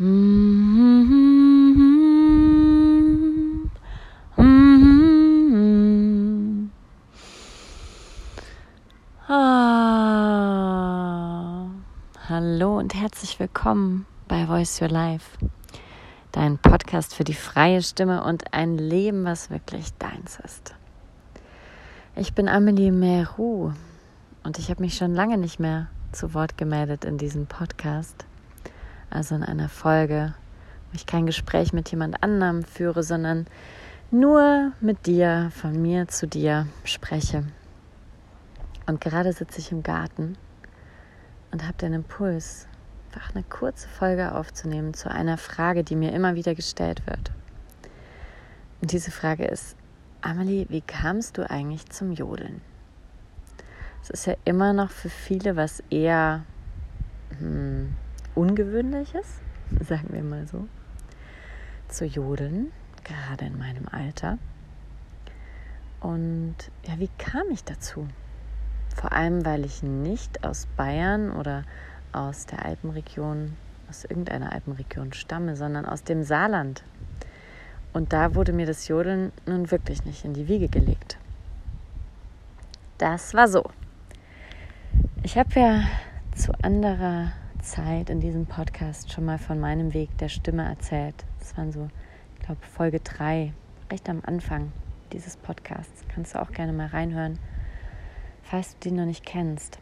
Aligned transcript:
Hallo 0.00 0.08
und 12.78 12.94
herzlich 12.94 13.38
willkommen 13.38 14.06
bei 14.26 14.46
Voice 14.46 14.80
Your 14.80 14.88
Life, 14.88 15.36
dein 16.32 16.56
Podcast 16.56 17.14
für 17.14 17.24
die 17.24 17.34
freie 17.34 17.82
Stimme 17.82 18.24
und 18.24 18.54
ein 18.54 18.78
Leben, 18.78 19.26
was 19.26 19.50
wirklich 19.50 19.92
deins 19.98 20.38
ist. 20.42 20.74
Ich 22.16 22.32
bin 22.32 22.48
Amelie 22.48 22.90
Meru 22.90 23.72
und 24.44 24.58
ich 24.58 24.70
habe 24.70 24.80
mich 24.80 24.94
schon 24.94 25.14
lange 25.14 25.36
nicht 25.36 25.60
mehr 25.60 25.88
zu 26.12 26.32
Wort 26.32 26.56
gemeldet 26.56 27.04
in 27.04 27.18
diesem 27.18 27.44
Podcast, 27.44 28.24
also 29.10 29.34
in 29.34 29.42
einer 29.42 29.68
Folge, 29.68 30.34
wo 30.90 30.96
ich 30.96 31.06
kein 31.06 31.26
Gespräch 31.26 31.72
mit 31.72 31.90
jemand 31.90 32.22
anderem 32.22 32.62
führe, 32.64 33.02
sondern 33.02 33.46
nur 34.10 34.72
mit 34.80 35.06
dir, 35.06 35.50
von 35.54 35.80
mir 35.80 36.08
zu 36.08 36.26
dir 36.26 36.66
spreche. 36.84 37.44
Und 38.86 39.00
gerade 39.00 39.32
sitze 39.32 39.60
ich 39.60 39.70
im 39.70 39.82
Garten 39.82 40.36
und 41.52 41.64
habe 41.64 41.76
den 41.78 41.92
Impuls, 41.92 42.66
einfach 43.06 43.34
eine 43.34 43.44
kurze 43.44 43.88
Folge 43.88 44.34
aufzunehmen 44.34 44.94
zu 44.94 45.10
einer 45.10 45.36
Frage, 45.36 45.84
die 45.84 45.96
mir 45.96 46.12
immer 46.12 46.34
wieder 46.34 46.54
gestellt 46.54 47.06
wird. 47.06 47.32
Und 48.80 48.92
diese 48.92 49.10
Frage 49.10 49.44
ist, 49.44 49.76
Amelie, 50.22 50.66
wie 50.68 50.80
kamst 50.80 51.38
du 51.38 51.48
eigentlich 51.48 51.88
zum 51.90 52.12
Jodeln? 52.12 52.60
Es 54.02 54.10
ist 54.10 54.26
ja 54.26 54.34
immer 54.44 54.72
noch 54.72 54.90
für 54.90 55.10
viele 55.10 55.56
was 55.56 55.82
eher 55.90 56.44
hm, 57.38 57.94
Ungewöhnliches, 58.40 59.26
sagen 59.86 60.08
wir 60.12 60.22
mal 60.22 60.46
so, 60.46 60.66
zu 61.88 62.06
jodeln, 62.06 62.72
gerade 63.04 63.44
in 63.44 63.58
meinem 63.58 63.86
Alter. 63.86 64.38
Und 66.00 66.56
ja, 66.86 66.98
wie 66.98 67.10
kam 67.18 67.50
ich 67.50 67.64
dazu? 67.64 68.08
Vor 68.96 69.12
allem, 69.12 69.44
weil 69.44 69.66
ich 69.66 69.82
nicht 69.82 70.42
aus 70.42 70.66
Bayern 70.78 71.32
oder 71.32 71.64
aus 72.12 72.46
der 72.46 72.64
Alpenregion, 72.64 73.58
aus 73.90 74.06
irgendeiner 74.06 74.52
Alpenregion 74.54 75.12
stamme, 75.12 75.54
sondern 75.54 75.84
aus 75.84 76.02
dem 76.02 76.22
Saarland. 76.22 76.82
Und 77.92 78.14
da 78.14 78.34
wurde 78.34 78.54
mir 78.54 78.64
das 78.64 78.88
Jodeln 78.88 79.32
nun 79.44 79.70
wirklich 79.70 80.06
nicht 80.06 80.24
in 80.24 80.32
die 80.32 80.48
Wiege 80.48 80.68
gelegt. 80.68 81.18
Das 82.96 83.34
war 83.34 83.48
so. 83.48 83.68
Ich 85.24 85.36
habe 85.36 85.60
ja 85.60 85.82
zu 86.34 86.52
anderer 86.62 87.32
Zeit 87.62 88.10
in 88.10 88.20
diesem 88.20 88.46
Podcast 88.46 89.12
schon 89.12 89.24
mal 89.24 89.38
von 89.38 89.60
meinem 89.60 89.94
Weg 89.94 90.16
der 90.18 90.28
Stimme 90.28 90.64
erzählt. 90.68 91.24
Das 91.38 91.56
waren 91.56 91.72
so, 91.72 91.88
ich 92.34 92.46
glaube, 92.46 92.60
Folge 92.62 93.00
3, 93.00 93.52
recht 93.90 94.08
am 94.08 94.22
Anfang 94.24 94.72
dieses 95.12 95.36
Podcasts. 95.36 96.04
Kannst 96.14 96.34
du 96.34 96.42
auch 96.42 96.52
gerne 96.52 96.72
mal 96.72 96.88
reinhören 96.88 97.38
falls 98.50 98.76
du 98.78 98.88
den 98.88 98.96
noch 98.96 99.04
nicht 99.04 99.24
kennst. 99.24 99.78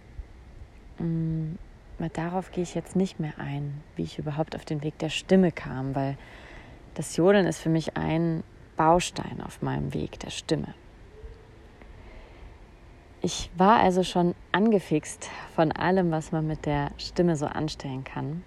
Mm, 0.98 1.54
weil 1.98 2.10
darauf 2.10 2.52
gehe 2.52 2.62
ich 2.62 2.74
jetzt 2.74 2.96
nicht 2.96 3.18
mehr 3.18 3.38
ein, 3.38 3.82
wie 3.96 4.02
ich 4.02 4.18
überhaupt 4.18 4.54
auf 4.54 4.64
den 4.64 4.82
Weg 4.82 4.98
der 4.98 5.08
Stimme 5.08 5.52
kam, 5.52 5.94
weil 5.94 6.16
das 6.94 7.16
Jodeln 7.16 7.46
ist 7.46 7.60
für 7.60 7.70
mich 7.70 7.96
ein 7.96 8.44
Baustein 8.76 9.40
auf 9.40 9.62
meinem 9.62 9.94
Weg 9.94 10.20
der 10.20 10.30
Stimme. 10.30 10.74
Ich 13.20 13.50
war 13.56 13.80
also 13.80 14.04
schon 14.04 14.36
angefixt 14.52 15.28
von 15.56 15.72
allem, 15.72 16.12
was 16.12 16.30
man 16.30 16.46
mit 16.46 16.66
der 16.66 16.92
Stimme 16.98 17.34
so 17.34 17.46
anstellen 17.46 18.04
kann. 18.04 18.44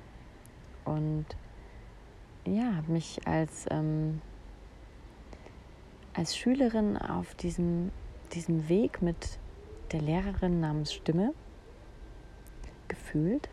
Und 0.85 1.25
ja, 2.45 2.75
habe 2.75 2.91
mich 2.93 3.27
als, 3.27 3.65
ähm, 3.69 4.21
als 6.13 6.37
Schülerin 6.37 6.97
auf 6.97 7.35
diesem, 7.35 7.91
diesem 8.33 8.69
Weg 8.69 9.01
mit 9.01 9.39
der 9.91 10.01
Lehrerin 10.01 10.61
namens 10.61 10.93
Stimme 10.93 11.33
gefühlt. 12.87 13.49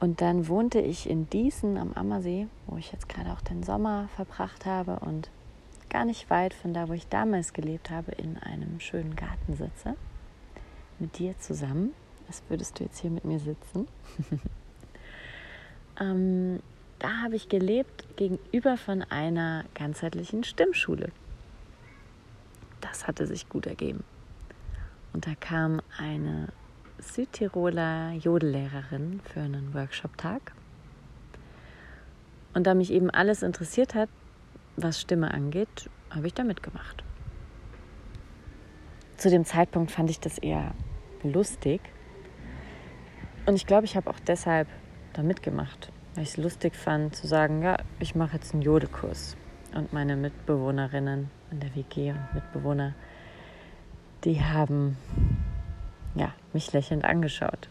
Und 0.00 0.22
dann 0.22 0.48
wohnte 0.48 0.80
ich 0.80 1.10
in 1.10 1.28
Diesen 1.28 1.76
am 1.76 1.92
Ammersee, 1.92 2.46
wo 2.66 2.78
ich 2.78 2.92
jetzt 2.92 3.08
gerade 3.08 3.32
auch 3.32 3.42
den 3.42 3.62
Sommer 3.62 4.08
verbracht 4.16 4.64
habe 4.64 5.00
und 5.00 5.30
gar 5.90 6.04
nicht 6.04 6.30
weit 6.30 6.54
von 6.54 6.74
da, 6.74 6.88
wo 6.88 6.92
ich 6.92 7.08
damals 7.08 7.52
gelebt 7.52 7.90
habe, 7.90 8.12
in 8.12 8.36
einem 8.38 8.80
schönen 8.80 9.16
Garten 9.16 9.56
sitze. 9.56 9.96
Mit 10.98 11.18
dir 11.18 11.38
zusammen. 11.38 11.94
Als 12.26 12.42
würdest 12.48 12.78
du 12.78 12.84
jetzt 12.84 12.98
hier 12.98 13.10
mit 13.10 13.24
mir 13.24 13.38
sitzen. 13.38 13.88
ähm, 16.00 16.60
da 16.98 17.22
habe 17.22 17.36
ich 17.36 17.48
gelebt 17.48 18.04
gegenüber 18.16 18.76
von 18.76 19.02
einer 19.02 19.64
ganzheitlichen 19.74 20.44
Stimmschule. 20.44 21.10
Das 22.80 23.06
hatte 23.06 23.26
sich 23.26 23.48
gut 23.48 23.66
ergeben. 23.66 24.04
Und 25.12 25.26
da 25.26 25.34
kam 25.34 25.80
eine 25.96 26.48
Südtiroler 26.98 28.12
Jodellehrerin 28.12 29.20
für 29.24 29.40
einen 29.40 29.72
Workshop-Tag. 29.72 30.52
Und 32.54 32.66
da 32.66 32.74
mich 32.74 32.92
eben 32.92 33.10
alles 33.10 33.42
interessiert 33.42 33.94
hat, 33.94 34.08
was 34.82 35.00
Stimme 35.00 35.32
angeht, 35.32 35.90
habe 36.10 36.26
ich 36.26 36.34
da 36.34 36.44
mitgemacht. 36.44 37.04
Zu 39.16 39.30
dem 39.30 39.44
Zeitpunkt 39.44 39.90
fand 39.90 40.10
ich 40.10 40.20
das 40.20 40.38
eher 40.38 40.74
lustig. 41.22 41.80
Und 43.46 43.56
ich 43.56 43.66
glaube, 43.66 43.84
ich 43.84 43.96
habe 43.96 44.08
auch 44.10 44.20
deshalb 44.20 44.68
da 45.12 45.22
mitgemacht, 45.22 45.90
weil 46.14 46.22
ich 46.22 46.30
es 46.30 46.36
lustig 46.36 46.76
fand 46.76 47.16
zu 47.16 47.26
sagen, 47.26 47.62
ja, 47.62 47.78
ich 47.98 48.14
mache 48.14 48.36
jetzt 48.36 48.52
einen 48.52 48.62
Jodelkurs. 48.62 49.36
Und 49.74 49.92
meine 49.92 50.16
Mitbewohnerinnen 50.16 51.30
in 51.50 51.60
der 51.60 51.74
WG 51.74 52.12
und 52.12 52.34
Mitbewohner 52.34 52.94
die 54.24 54.42
haben 54.42 54.96
ja, 56.14 56.32
mich 56.52 56.72
lächelnd 56.72 57.04
angeschaut. 57.04 57.68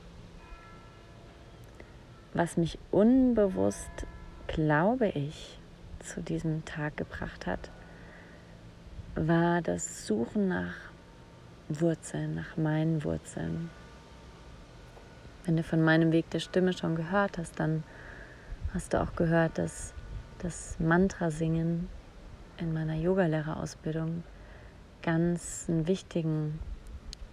Was 2.33 2.57
mich 2.57 2.77
unbewusst, 2.91 4.05
glaube 4.47 5.09
ich, 5.09 5.59
zu 5.99 6.21
diesem 6.21 6.65
Tag 6.65 6.97
gebracht 6.97 7.45
hat, 7.45 7.69
war 9.15 9.61
das 9.61 10.05
Suchen 10.07 10.47
nach 10.47 10.75
Wurzeln, 11.69 12.35
nach 12.35 12.55
meinen 12.57 13.03
Wurzeln. 13.03 13.69
Wenn 15.45 15.57
du 15.57 15.63
von 15.63 15.81
meinem 15.81 16.11
Weg 16.11 16.29
der 16.29 16.39
Stimme 16.39 16.73
schon 16.73 16.95
gehört 16.95 17.37
hast, 17.37 17.59
dann 17.59 17.83
hast 18.73 18.93
du 18.93 19.01
auch 19.01 19.15
gehört, 19.15 19.57
dass 19.57 19.93
das 20.39 20.77
Mantra-Singen 20.79 21.89
in 22.57 22.73
meiner 22.73 22.95
Yogalehrerausbildung 22.95 24.23
ganz 25.01 25.65
einen 25.67 25.87
wichtigen 25.87 26.59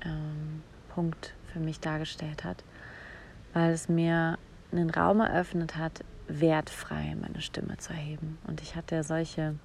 ähm, 0.04 0.62
Punkt 0.94 1.34
für 1.52 1.58
mich 1.58 1.80
dargestellt 1.80 2.44
hat, 2.44 2.62
weil 3.52 3.72
es 3.72 3.88
mir 3.88 4.38
einen 4.72 4.90
Raum 4.90 5.20
eröffnet 5.20 5.76
hat, 5.76 6.04
wertfrei 6.28 7.16
meine 7.20 7.40
Stimme 7.40 7.76
zu 7.76 7.92
erheben. 7.92 8.38
Und 8.46 8.62
ich 8.62 8.76
hatte 8.76 9.02
solche 9.02 9.56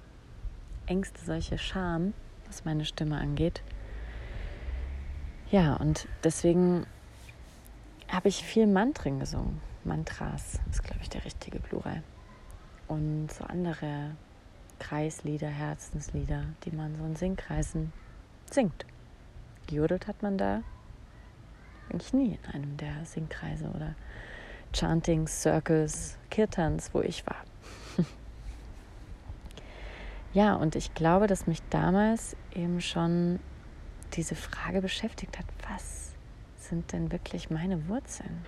Ängste, 0.86 1.24
solche 1.24 1.58
Scham, 1.58 2.14
was 2.46 2.64
meine 2.64 2.84
Stimme 2.84 3.18
angeht. 3.18 3.62
Ja, 5.50 5.74
und 5.76 6.06
deswegen 6.22 6.86
habe 8.08 8.28
ich 8.28 8.44
viel 8.44 8.66
Mantren 8.66 9.20
gesungen. 9.20 9.60
Mantras 9.84 10.60
ist, 10.70 10.82
glaube 10.82 11.00
ich, 11.02 11.08
der 11.08 11.24
richtige 11.24 11.58
Plural. 11.58 12.02
Und 12.88 13.32
so 13.32 13.44
andere 13.44 14.16
Kreislieder, 14.78 15.48
Herzenslieder, 15.48 16.44
die 16.64 16.72
man 16.72 16.96
so 16.96 17.04
in 17.04 17.16
Singkreisen 17.16 17.92
singt. 18.50 18.84
Gejodelt 19.66 20.06
hat 20.06 20.22
man 20.22 20.38
da 20.38 20.62
eigentlich 21.88 22.12
nie 22.12 22.38
in 22.42 22.54
einem 22.54 22.76
der 22.76 23.04
Singkreise 23.04 23.68
oder 23.70 23.94
Chanting 24.72 25.26
Circles, 25.26 26.16
Kirtans, 26.30 26.94
wo 26.94 27.00
ich 27.00 27.26
war. 27.26 27.44
ja, 30.32 30.54
und 30.54 30.76
ich 30.76 30.94
glaube, 30.94 31.26
dass 31.26 31.46
mich 31.46 31.62
damals 31.70 32.36
eben 32.54 32.80
schon 32.80 33.40
diese 34.14 34.34
Frage 34.34 34.80
beschäftigt 34.80 35.38
hat, 35.38 35.46
was 35.68 36.14
sind 36.56 36.92
denn 36.92 37.12
wirklich 37.12 37.50
meine 37.50 37.88
Wurzeln? 37.88 38.44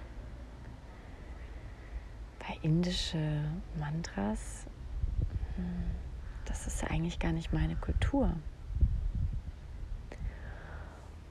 Bei 2.39 2.57
indische 2.63 3.43
Mantras, 3.79 4.67
hm, 5.57 5.91
das 6.45 6.67
ist 6.67 6.85
eigentlich 6.85 7.19
gar 7.19 7.33
nicht 7.33 7.53
meine 7.53 7.77
Kultur. 7.77 8.33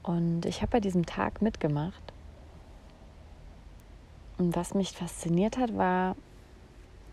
Und 0.02 0.46
ich 0.46 0.62
habe 0.62 0.72
bei 0.72 0.80
diesem 0.80 1.06
Tag 1.06 1.42
mitgemacht. 1.42 2.12
Und 4.42 4.56
was 4.56 4.74
mich 4.74 4.90
fasziniert 4.90 5.56
hat, 5.56 5.76
war 5.76 6.16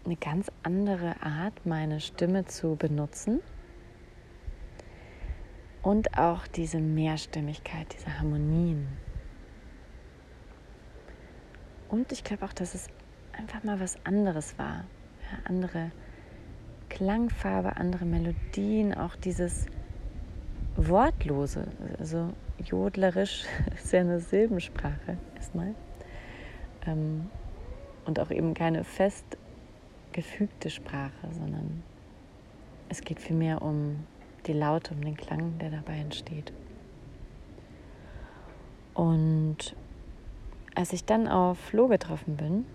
eine 0.03 0.15
ganz 0.15 0.51
andere 0.63 1.21
Art, 1.21 1.63
meine 1.63 1.99
Stimme 1.99 2.45
zu 2.45 2.75
benutzen. 2.75 3.39
Und 5.83 6.17
auch 6.17 6.47
diese 6.47 6.79
Mehrstimmigkeit, 6.79 7.85
diese 7.95 8.17
Harmonien. 8.17 8.87
Und 11.89 12.11
ich 12.11 12.23
glaube 12.23 12.45
auch, 12.45 12.53
dass 12.53 12.73
es 12.73 12.87
einfach 13.37 13.63
mal 13.63 13.79
was 13.79 14.03
anderes 14.07 14.57
war, 14.57 14.85
ja, 15.21 15.37
andere 15.43 15.91
Klangfarbe, 16.89 17.77
andere 17.77 18.05
Melodien, 18.05 18.95
auch 18.95 19.15
dieses 19.15 19.67
Wortlose, 20.75 21.67
also 21.99 22.33
jodlerisch 22.57 23.45
ist 23.75 23.93
ja 23.93 23.99
eine 23.99 24.19
Silbensprache 24.19 25.19
erstmal. 25.35 25.75
Ähm, 26.85 27.29
und 28.05 28.19
auch 28.19 28.31
eben 28.31 28.53
keine 28.53 28.83
fest 28.83 29.37
gefügte 30.11 30.69
Sprache, 30.69 31.27
sondern 31.31 31.83
es 32.89 33.01
geht 33.01 33.19
vielmehr 33.19 33.61
um 33.61 34.05
die 34.47 34.53
Laute, 34.53 34.93
um 34.93 35.01
den 35.01 35.15
Klang, 35.15 35.57
der 35.59 35.69
dabei 35.69 35.97
entsteht. 35.97 36.51
Und 38.93 39.75
als 40.75 40.93
ich 40.93 41.05
dann 41.05 41.27
auf 41.27 41.59
Flo 41.59 41.87
getroffen 41.87 42.35
bin, 42.37 42.65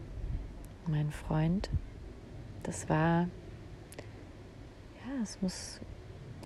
mein 0.86 1.10
Freund, 1.10 1.70
das 2.62 2.88
war, 2.88 3.28
ja, 5.04 5.22
es 5.22 5.40
muss 5.42 5.80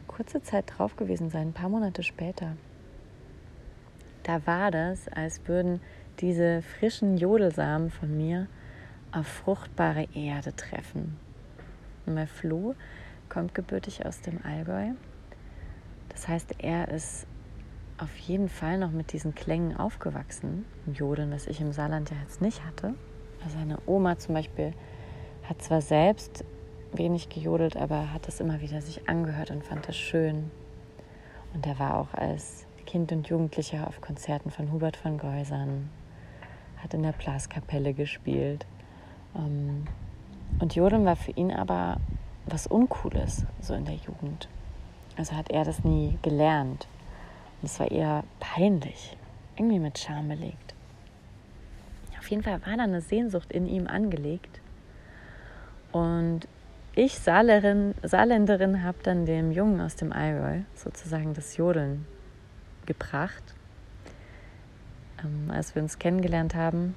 kurze 0.07 0.43
Zeit 0.43 0.73
drauf 0.77 0.97
gewesen 0.97 1.31
sein, 1.31 1.49
ein 1.49 1.53
paar 1.53 1.69
Monate 1.69 2.03
später. 2.03 2.57
Da 4.25 4.45
war 4.47 4.71
das, 4.71 5.07
als 5.09 5.47
würden 5.47 5.81
diese 6.21 6.63
frischen 6.63 7.17
Jodelsamen 7.17 7.91
von 7.91 8.17
mir 8.17 8.47
auf 9.13 9.27
fruchtbare 9.27 10.09
Erde 10.15 10.55
treffen. 10.55 11.17
Und 12.07 12.15
mein 12.15 12.27
Flo 12.27 12.75
kommt 13.29 13.55
gebürtig 13.55 14.05
aus 14.07 14.21
dem 14.21 14.41
Allgäu. 14.45 14.93
Das 16.09 16.29
heißt, 16.29 16.57
er 16.59 16.89
ist 16.89 17.27
auf 17.99 18.17
jeden 18.19 18.49
Fall 18.49 18.79
noch 18.79 18.91
mit 18.91 19.13
diesen 19.13 19.35
Klängen 19.35 19.77
aufgewachsen, 19.77 20.65
im 20.87 20.95
Jodeln, 20.95 21.33
was 21.33 21.47
ich 21.47 21.61
im 21.61 21.73
Saarland 21.73 22.11
ja 22.11 22.17
jetzt 22.23 22.41
nicht 22.41 22.65
hatte. 22.65 22.95
Also 23.45 23.59
seine 23.59 23.79
Oma 23.87 24.19
zum 24.19 24.35
Beispiel 24.35 24.73
hat 25.49 25.63
zwar 25.63 25.81
selbst 25.81 26.45
wenig 26.93 27.29
gejodelt, 27.29 27.77
aber 27.77 28.13
hat 28.13 28.27
das 28.27 28.41
immer 28.41 28.61
wieder 28.61 28.81
sich 28.81 29.09
angehört 29.09 29.51
und 29.51 29.65
fand 29.65 29.87
das 29.89 29.97
schön. 29.97 30.51
Und 31.55 31.67
er 31.67 31.79
war 31.79 31.97
auch 31.97 32.15
als 32.15 32.67
Kind 32.87 33.13
und 33.13 33.29
Jugendlicher 33.29 33.87
auf 33.87 34.01
Konzerten 34.01 34.51
von 34.51 34.73
Hubert 34.73 34.97
von 34.97 35.19
Geusern, 35.19 35.91
hat 36.83 36.95
in 36.95 37.03
der 37.03 37.13
Blaskapelle 37.13 37.95
gespielt. 37.95 38.67
Ähm, 39.37 39.87
und 40.61 40.75
Jodeln 40.75 41.05
war 41.05 41.17
für 41.17 41.33
ihn 41.33 41.53
aber 41.53 41.99
was 42.47 42.67
Uncooles, 42.67 43.45
so 43.61 43.75
in 43.75 43.85
der 43.85 43.95
Jugend. 43.95 44.49
Also 45.17 45.37
hat 45.37 45.51
er 45.51 45.65
das 45.65 45.85
nie 45.85 46.19
gelernt. 46.23 46.89
Und 47.61 47.67
es 47.67 47.79
war 47.81 47.91
eher 47.91 48.25
peinlich, 48.41 49.17
irgendwie 49.57 49.79
mit 49.79 49.99
Scham 49.99 50.29
belegt. 50.29 50.75
Auf 52.19 52.31
jeden 52.31 52.43
Fall 52.43 52.61
war 52.67 52.77
da 52.77 52.83
eine 52.83 53.01
Sehnsucht 53.01 53.53
in 53.53 53.67
ihm 53.67 53.87
angelegt. 53.87 54.61
Und 55.93 56.47
ich, 56.95 57.19
Saarländerin, 57.19 57.95
Saarländerin 58.03 58.83
habe 58.83 58.99
dann 59.03 59.25
dem 59.25 59.51
Jungen 59.51 59.81
aus 59.81 59.97
dem 59.97 60.13
Allgäu 60.13 60.61
sozusagen 60.75 61.33
das 61.33 61.57
Jodeln 61.57 62.07
gebracht. 62.87 63.43
Ähm, 65.23 65.51
als 65.51 65.75
wir 65.75 65.83
uns 65.83 65.99
kennengelernt 65.99 66.55
haben 66.55 66.95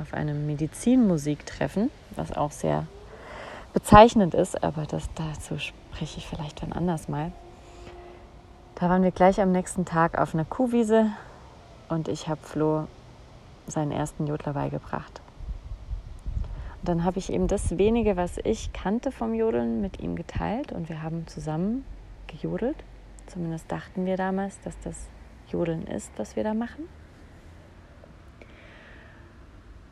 auf 0.00 0.14
einem 0.14 0.46
Medizinmusiktreffen, 0.46 1.90
was 2.14 2.32
auch 2.32 2.52
sehr 2.52 2.86
bezeichnend 3.72 4.34
ist, 4.34 4.62
aber 4.62 4.86
das, 4.86 5.08
dazu 5.14 5.58
spreche 5.58 6.18
ich 6.18 6.26
vielleicht 6.26 6.62
dann 6.62 6.72
anders 6.72 7.08
mal. 7.08 7.32
Da 8.74 8.88
waren 8.90 9.02
wir 9.02 9.10
gleich 9.10 9.40
am 9.40 9.52
nächsten 9.52 9.84
Tag 9.84 10.18
auf 10.18 10.34
einer 10.34 10.44
Kuhwiese 10.44 11.10
und 11.88 12.08
ich 12.08 12.28
habe 12.28 12.40
Flo 12.42 12.86
seinen 13.66 13.92
ersten 13.92 14.26
Jodler 14.26 14.52
beigebracht. 14.52 15.20
Und 16.80 16.88
dann 16.88 17.04
habe 17.04 17.18
ich 17.18 17.32
eben 17.32 17.48
das 17.48 17.78
wenige, 17.78 18.16
was 18.16 18.38
ich 18.44 18.72
kannte 18.72 19.12
vom 19.12 19.34
Jodeln, 19.34 19.80
mit 19.80 20.00
ihm 20.00 20.14
geteilt 20.14 20.72
und 20.72 20.88
wir 20.88 21.02
haben 21.02 21.26
zusammen 21.26 21.84
gejodelt. 22.26 22.76
Zumindest 23.26 23.70
dachten 23.72 24.06
wir 24.06 24.16
damals, 24.16 24.60
dass 24.60 24.78
das 24.80 25.08
Jodeln 25.50 25.86
ist, 25.86 26.12
was 26.16 26.36
wir 26.36 26.44
da 26.44 26.54
machen. 26.54 26.84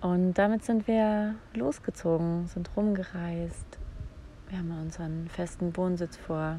Und 0.05 0.35
damit 0.35 0.63
sind 0.63 0.87
wir 0.87 1.35
losgezogen, 1.55 2.47
sind 2.47 2.69
rumgereist. 2.77 3.79
Wir 4.51 4.59
haben 4.59 4.71
unseren 4.79 5.31
festen 5.31 5.75
Wohnsitz 5.79 6.19
vor 6.19 6.59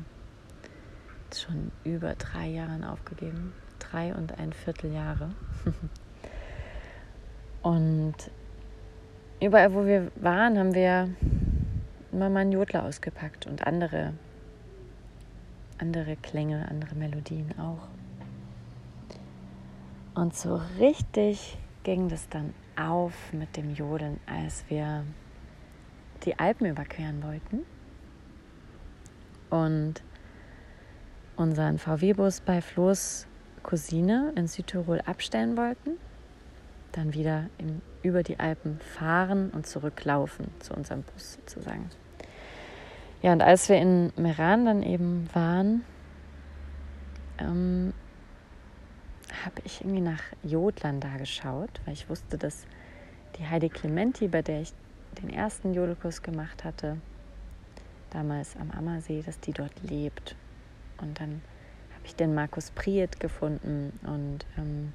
schon 1.31 1.71
über 1.83 2.15
drei 2.15 2.47
Jahren 2.47 2.83
aufgegeben. 2.83 3.53
Drei 3.77 4.15
und 4.15 4.39
ein 4.39 4.51
Viertel 4.51 4.91
Jahre. 4.91 5.29
und 7.61 8.15
überall, 9.39 9.75
wo 9.75 9.85
wir 9.85 10.11
waren, 10.15 10.57
haben 10.57 10.73
wir 10.73 11.11
immer 12.11 12.31
mal 12.31 12.39
einen 12.39 12.51
Jodler 12.51 12.83
ausgepackt 12.83 13.45
und 13.45 13.67
andere, 13.67 14.13
andere 15.77 16.15
Klänge, 16.15 16.67
andere 16.67 16.95
Melodien 16.95 17.53
auch. 17.59 17.89
Und 20.15 20.35
so 20.35 20.59
richtig 20.79 21.59
ging 21.83 22.09
das 22.09 22.27
dann 22.27 22.55
auf 22.77 23.33
mit 23.33 23.57
dem 23.57 23.73
Jodeln, 23.73 24.19
als 24.25 24.65
wir 24.69 25.03
die 26.23 26.37
Alpen 26.39 26.67
überqueren 26.67 27.23
wollten. 27.23 27.65
Und 29.49 30.01
unseren 31.35 31.77
VW-Bus 31.77 32.41
bei 32.41 32.61
Flo's 32.61 33.27
Cousine 33.63 34.31
in 34.35 34.47
Südtirol 34.47 35.01
abstellen 35.01 35.57
wollten, 35.57 35.97
dann 36.91 37.13
wieder 37.13 37.49
im, 37.57 37.81
über 38.03 38.23
die 38.23 38.39
Alpen 38.39 38.79
fahren 38.79 39.49
und 39.51 39.65
zurücklaufen 39.65 40.47
zu 40.59 40.73
unserem 40.73 41.03
Bus 41.03 41.33
sozusagen. 41.33 41.89
Ja, 43.21 43.33
und 43.33 43.41
als 43.41 43.69
wir 43.69 43.77
in 43.77 44.13
Meran 44.17 44.65
dann 44.65 44.83
eben 44.83 45.27
waren, 45.33 45.83
ähm, 47.39 47.93
habe 49.43 49.61
ich 49.63 49.81
irgendwie 49.81 50.01
nach 50.01 50.21
Jodlern 50.43 50.99
da 50.99 51.17
geschaut, 51.17 51.81
weil 51.85 51.93
ich 51.93 52.09
wusste, 52.09 52.37
dass 52.37 52.65
die 53.37 53.47
Heidi 53.47 53.69
Clementi, 53.69 54.27
bei 54.27 54.41
der 54.41 54.61
ich 54.61 54.73
den 55.21 55.29
ersten 55.29 55.73
Jodelkurs 55.73 56.21
gemacht 56.21 56.63
hatte, 56.63 56.97
damals 58.11 58.55
am 58.55 58.71
Ammersee, 58.71 59.21
dass 59.21 59.39
die 59.39 59.51
dort 59.51 59.73
lebt. 59.83 60.35
Und 61.01 61.19
dann 61.19 61.41
habe 61.93 62.05
ich 62.05 62.15
den 62.15 62.33
Markus 62.33 62.71
Priet 62.71 63.19
gefunden 63.19 63.99
und 64.03 64.45
ähm, 64.57 64.93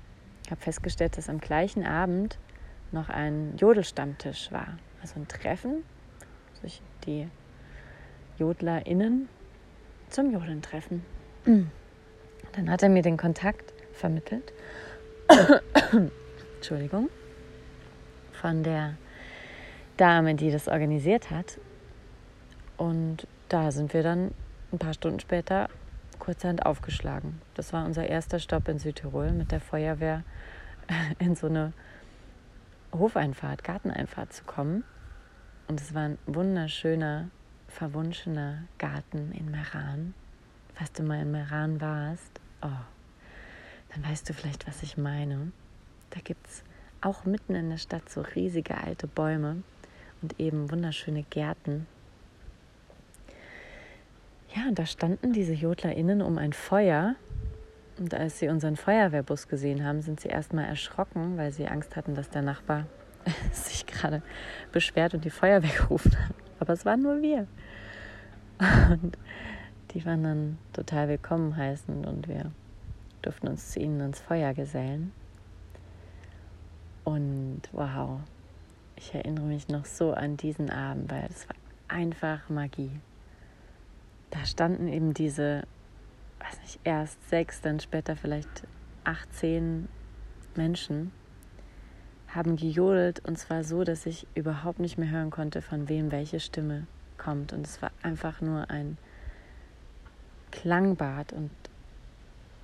habe 0.51 0.61
festgestellt, 0.61 1.17
dass 1.19 1.29
am 1.29 1.39
gleichen 1.39 1.85
Abend 1.85 2.39
noch 2.93 3.09
ein 3.09 3.57
Jodelstammtisch 3.57 4.51
war. 4.53 4.79
Also 5.03 5.21
ein 5.21 5.29
Treffen, 5.29 5.85
sich 6.63 6.83
die 7.05 7.29
JodlerInnen 8.39 9.29
zum 10.09 10.33
Jodeln 10.33 10.63
treffen. 10.63 11.05
Dann 11.45 12.71
hat 12.71 12.83
er 12.83 12.89
mir 12.89 13.03
den 13.03 13.17
Kontakt 13.17 13.73
vermittelt. 14.01 14.53
Entschuldigung. 16.57 17.09
Von 18.33 18.63
der 18.63 18.97
Dame, 19.97 20.35
die 20.35 20.51
das 20.51 20.67
organisiert 20.67 21.31
hat. 21.31 21.59
Und 22.77 23.27
da 23.49 23.71
sind 23.71 23.93
wir 23.93 24.03
dann 24.03 24.33
ein 24.73 24.79
paar 24.79 24.95
Stunden 24.95 25.21
später 25.21 25.69
kurzerhand 26.19 26.65
aufgeschlagen. 26.65 27.41
Das 27.55 27.73
war 27.73 27.85
unser 27.85 28.07
erster 28.07 28.39
Stopp 28.39 28.69
in 28.69 28.79
Südtirol 28.79 29.33
mit 29.33 29.53
der 29.53 29.61
Feuerwehr 29.61 30.23
in 31.19 31.35
so 31.35 31.47
eine 31.47 31.73
Hofeinfahrt, 32.93 33.63
Garteneinfahrt 33.65 34.33
zu 34.33 34.45
kommen. 34.45 34.85
Und 35.69 35.81
es 35.81 35.95
war 35.95 36.03
ein 36.03 36.19
wunderschöner, 36.27 37.29
verwunschener 37.69 38.65
Garten 38.79 39.33
in 39.33 39.51
Meran. 39.51 40.15
Falls 40.75 40.93
du 40.93 41.03
mal 41.03 41.21
in 41.23 41.31
Meran 41.31 41.81
warst, 41.81 42.41
oh, 42.63 42.69
dann 43.93 44.05
weißt 44.05 44.29
du 44.29 44.35
vielleicht, 44.35 44.67
was 44.67 44.83
ich 44.83 44.97
meine. 44.97 45.53
Da 46.11 46.21
gibt 46.21 46.47
es 46.47 46.63
auch 47.01 47.25
mitten 47.25 47.55
in 47.55 47.71
der 47.71 47.79
Stadt 47.79 48.09
so 48.09 48.21
riesige 48.21 48.77
alte 48.77 49.07
Bäume 49.07 49.63
und 50.23 50.39
eben 50.39 50.71
wunderschöne 50.71 51.23
Gärten 51.25 51.87
ja, 54.55 54.67
und 54.69 54.79
da 54.79 54.87
standen 54.87 55.33
diese 55.33 55.53
JodlerInnen 55.53 56.23
um 56.23 56.39
ein 56.39 56.53
Feuer. 56.53 57.15
Und 57.99 58.15
als 58.15 58.39
sie 58.39 58.49
unseren 58.49 58.77
Feuerwehrbus 58.77 59.47
gesehen 59.47 59.85
haben, 59.85 60.01
sind 60.03 60.21
sie 60.21 60.29
erstmal 60.29 60.65
erschrocken, 60.65 61.37
weil 61.37 61.53
sie 61.53 61.69
Angst 61.69 61.97
hatten, 61.97 62.15
dass 62.15 62.31
der 62.31 62.43
Nachbar 62.43 62.87
sich 63.53 63.87
gerade 63.87 64.23
beschwert 64.73 65.15
und 65.15 65.25
die 65.25 65.31
Feuerwehr 65.31 65.71
gerufen 65.71 66.19
hat. 66.19 66.35
Aber 66.59 66.73
es 66.73 66.85
waren 66.85 67.03
nur 67.03 67.21
wir. 67.23 67.47
Und 68.91 69.17
die 69.93 70.05
waren 70.05 70.23
dann 70.23 70.59
total 70.73 71.09
willkommen 71.09 71.57
heißend 71.57 72.07
und 72.07 72.29
wir 72.29 72.51
durften 73.23 73.49
uns 73.49 73.71
zu 73.71 73.81
ihnen 73.81 74.01
ins 74.01 74.21
Feuer 74.21 74.55
gesellen. 74.55 75.13
Und 77.05 77.63
wow, 77.73 78.21
ich 78.97 79.15
erinnere 79.15 79.47
mich 79.47 79.69
noch 79.69 79.85
so 79.85 80.13
an 80.13 80.37
diesen 80.37 80.71
Abend, 80.71 81.11
weil 81.11 81.27
es 81.31 81.49
war 81.49 81.57
einfach 81.89 82.49
Magie 82.49 83.01
da 84.31 84.45
standen 84.45 84.89
eben 84.89 85.13
diese, 85.13 85.65
weiß 86.39 86.61
nicht, 86.63 86.81
erst 86.85 87.29
sechs, 87.29 87.61
dann 87.61 87.81
später 87.81 88.17
vielleicht 88.17 88.67
18 89.05 89.89
Menschen, 90.57 91.13
haben 92.29 92.55
gejodelt 92.57 93.27
und 93.27 93.39
zwar 93.39 93.65
so, 93.65 93.83
dass 93.83 94.07
ich 94.07 94.27
überhaupt 94.35 94.79
nicht 94.79 94.99
mehr 94.99 95.11
hören 95.11 95.31
konnte, 95.31 95.63
von 95.63 95.89
wem 95.89 96.13
welche 96.13 96.39
Stimme 96.39 96.87
kommt. 97.19 97.53
Und 97.53 97.67
es 97.67 97.83
war 97.83 97.91
einfach 98.03 98.41
nur 98.41 98.71
ein 98.71 98.99
Klangbad 100.53 101.33
und 101.33 101.51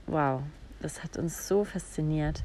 wow, 0.07 0.43
das 0.81 1.03
hat 1.03 1.17
uns 1.17 1.49
so 1.49 1.65
fasziniert. 1.65 2.43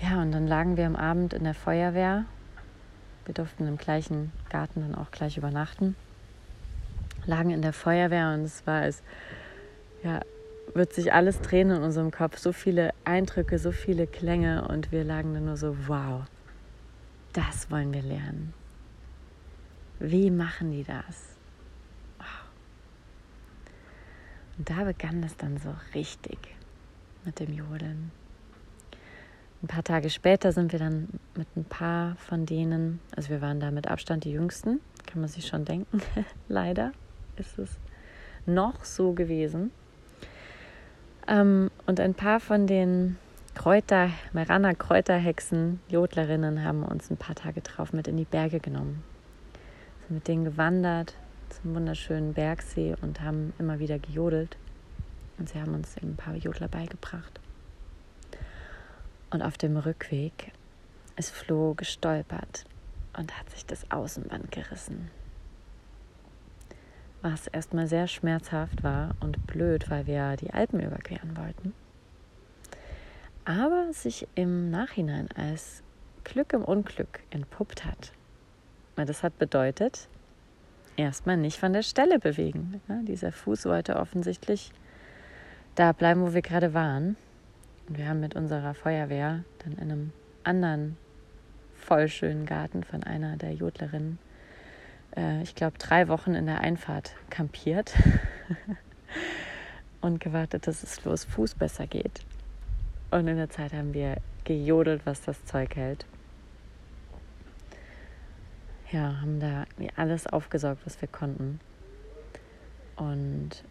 Ja, 0.00 0.20
und 0.20 0.32
dann 0.32 0.46
lagen 0.46 0.76
wir 0.76 0.86
am 0.86 0.96
Abend 0.96 1.32
in 1.32 1.44
der 1.44 1.54
Feuerwehr. 1.54 2.26
Wir 3.24 3.34
durften 3.34 3.66
im 3.66 3.78
gleichen 3.78 4.32
Garten 4.50 4.80
dann 4.80 4.94
auch 4.94 5.10
gleich 5.10 5.38
übernachten. 5.38 5.96
Lagen 7.24 7.50
in 7.50 7.62
der 7.62 7.72
Feuerwehr 7.72 8.34
und 8.34 8.44
es 8.44 8.66
war 8.66 8.84
es, 8.84 9.02
ja, 10.02 10.20
wird 10.74 10.92
sich 10.92 11.12
alles 11.12 11.40
drehen 11.40 11.70
in 11.70 11.82
unserem 11.82 12.10
Kopf. 12.10 12.38
So 12.38 12.52
viele 12.52 12.92
Eindrücke, 13.04 13.58
so 13.58 13.72
viele 13.72 14.06
Klänge 14.06 14.68
und 14.68 14.92
wir 14.92 15.04
lagen 15.04 15.32
dann 15.32 15.46
nur 15.46 15.56
so, 15.56 15.76
wow, 15.88 16.22
das 17.32 17.70
wollen 17.70 17.92
wir 17.94 18.02
lernen. 18.02 18.52
Wie 20.00 20.30
machen 20.30 20.72
die 20.72 20.84
das? 20.84 21.36
Wow. 22.18 22.26
Und 24.58 24.70
da 24.70 24.84
begann 24.84 25.22
es 25.22 25.36
dann 25.36 25.58
so 25.58 25.74
richtig 25.94 26.38
mit 27.24 27.40
dem 27.40 27.52
Jodeln. 27.52 28.12
Ein 29.62 29.66
paar 29.66 29.82
Tage 29.82 30.10
später 30.10 30.52
sind 30.52 30.72
wir 30.72 30.78
dann 30.78 31.08
mit 31.34 31.48
ein 31.56 31.64
paar 31.64 32.16
von 32.16 32.44
denen, 32.44 33.00
also 33.16 33.30
wir 33.30 33.40
waren 33.40 33.60
da 33.60 33.70
mit 33.70 33.88
Abstand 33.88 34.24
die 34.24 34.32
Jüngsten, 34.32 34.80
kann 35.06 35.20
man 35.20 35.28
sich 35.28 35.46
schon 35.46 35.64
denken, 35.64 36.02
leider 36.48 36.92
ist 37.36 37.58
es 37.58 37.70
noch 38.46 38.84
so 38.84 39.12
gewesen. 39.12 39.70
Ähm, 41.26 41.70
und 41.86 41.98
ein 41.98 42.14
paar 42.14 42.40
von 42.40 42.66
den 42.66 43.16
Kräuter, 43.54 44.10
Merana 44.32 44.74
Kräuterhexen, 44.74 45.80
Jodlerinnen 45.88 46.62
haben 46.62 46.82
uns 46.82 47.10
ein 47.10 47.16
paar 47.16 47.34
Tage 47.34 47.62
drauf 47.62 47.92
mit 47.92 48.06
in 48.06 48.16
die 48.16 48.24
Berge 48.24 48.60
genommen. 48.60 49.02
Sind 50.06 50.16
mit 50.16 50.28
denen 50.28 50.44
gewandert 50.44 51.14
zum 51.50 51.74
wunderschönen 51.74 52.34
Bergsee 52.34 52.94
und 53.00 53.20
haben 53.20 53.52
immer 53.58 53.78
wieder 53.78 53.98
gejodelt. 53.98 54.56
Und 55.38 55.48
sie 55.48 55.60
haben 55.60 55.74
uns 55.74 55.96
eben 55.96 56.12
ein 56.12 56.16
paar 56.16 56.36
Jodler 56.36 56.68
beigebracht. 56.68 57.40
Und 59.30 59.42
auf 59.42 59.58
dem 59.58 59.76
Rückweg 59.76 60.52
ist 61.16 61.30
Flo 61.30 61.74
gestolpert 61.74 62.64
und 63.16 63.38
hat 63.38 63.50
sich 63.50 63.66
das 63.66 63.90
Außenband 63.90 64.52
gerissen 64.52 65.10
was 67.24 67.46
erstmal 67.46 67.86
sehr 67.86 68.06
schmerzhaft 68.06 68.82
war 68.82 69.16
und 69.20 69.46
blöd, 69.46 69.88
weil 69.88 70.06
wir 70.06 70.36
die 70.36 70.52
Alpen 70.52 70.78
überqueren 70.80 71.36
wollten. 71.38 71.72
Aber 73.46 73.92
sich 73.92 74.28
im 74.34 74.70
Nachhinein 74.70 75.28
als 75.34 75.82
Glück 76.22 76.52
im 76.52 76.62
Unglück 76.62 77.20
entpuppt 77.30 77.86
hat. 77.86 78.12
Das 78.96 79.22
hat 79.22 79.38
bedeutet, 79.38 80.08
erstmal 80.96 81.36
nicht 81.36 81.58
von 81.58 81.72
der 81.72 81.82
Stelle 81.82 82.18
bewegen. 82.18 82.80
Dieser 83.02 83.32
Fuß 83.32 83.66
wollte 83.66 83.96
offensichtlich 83.96 84.72
da 85.74 85.92
bleiben, 85.92 86.22
wo 86.22 86.34
wir 86.34 86.42
gerade 86.42 86.74
waren. 86.74 87.16
Und 87.88 87.98
wir 87.98 88.08
haben 88.08 88.20
mit 88.20 88.36
unserer 88.36 88.74
Feuerwehr 88.74 89.44
dann 89.64 89.72
in 89.74 89.90
einem 89.90 90.12
anderen 90.42 90.96
voll 91.74 92.08
schönen 92.08 92.46
Garten 92.46 92.82
von 92.82 93.02
einer 93.02 93.36
der 93.36 93.52
Jodlerinnen 93.52 94.18
äh, 95.16 95.42
ich 95.42 95.54
glaube, 95.54 95.78
drei 95.78 96.08
Wochen 96.08 96.34
in 96.34 96.46
der 96.46 96.60
Einfahrt 96.60 97.14
kampiert 97.30 97.94
und 100.00 100.20
gewartet, 100.20 100.66
dass 100.66 100.82
es 100.82 101.04
los 101.04 101.24
Fuß 101.24 101.54
besser 101.54 101.86
geht. 101.86 102.20
Und 103.10 103.28
in 103.28 103.36
der 103.36 103.50
Zeit 103.50 103.72
haben 103.72 103.94
wir 103.94 104.16
gejodelt, 104.44 105.02
was 105.04 105.22
das 105.22 105.44
Zeug 105.44 105.76
hält. 105.76 106.04
Ja, 108.92 109.20
haben 109.20 109.40
da 109.40 109.64
alles 109.96 110.26
aufgesaugt, 110.26 110.82
was 110.84 111.00
wir 111.00 111.08
konnten. 111.08 111.60
Und 112.96 113.64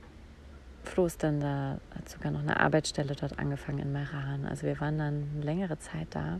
Flo 0.84 1.06
ist 1.06 1.24
dann 1.24 1.40
da, 1.40 1.80
hat 1.96 2.10
sogar 2.10 2.32
noch 2.32 2.42
eine 2.42 2.60
Arbeitsstelle 2.60 3.16
dort 3.16 3.40
angefangen 3.40 3.80
in 3.80 3.92
Meran. 3.92 4.46
Also 4.46 4.68
wir 4.68 4.80
waren 4.80 4.98
dann 4.98 5.42
längere 5.42 5.80
Zeit 5.80 6.08
da. 6.12 6.40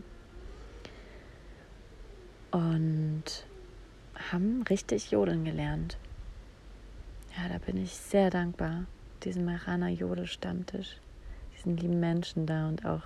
Und 2.50 3.24
haben 4.30 4.62
richtig 4.68 5.10
jodeln 5.10 5.44
gelernt. 5.44 5.98
Ja, 7.36 7.48
da 7.48 7.58
bin 7.58 7.76
ich 7.82 7.92
sehr 7.92 8.30
dankbar, 8.30 8.84
diesem 9.24 9.44
Marana 9.44 9.88
Jodel-Stammtisch, 9.88 11.00
diesen 11.56 11.76
lieben 11.76 11.98
Menschen 11.98 12.46
da 12.46 12.68
und 12.68 12.86
auch 12.86 13.02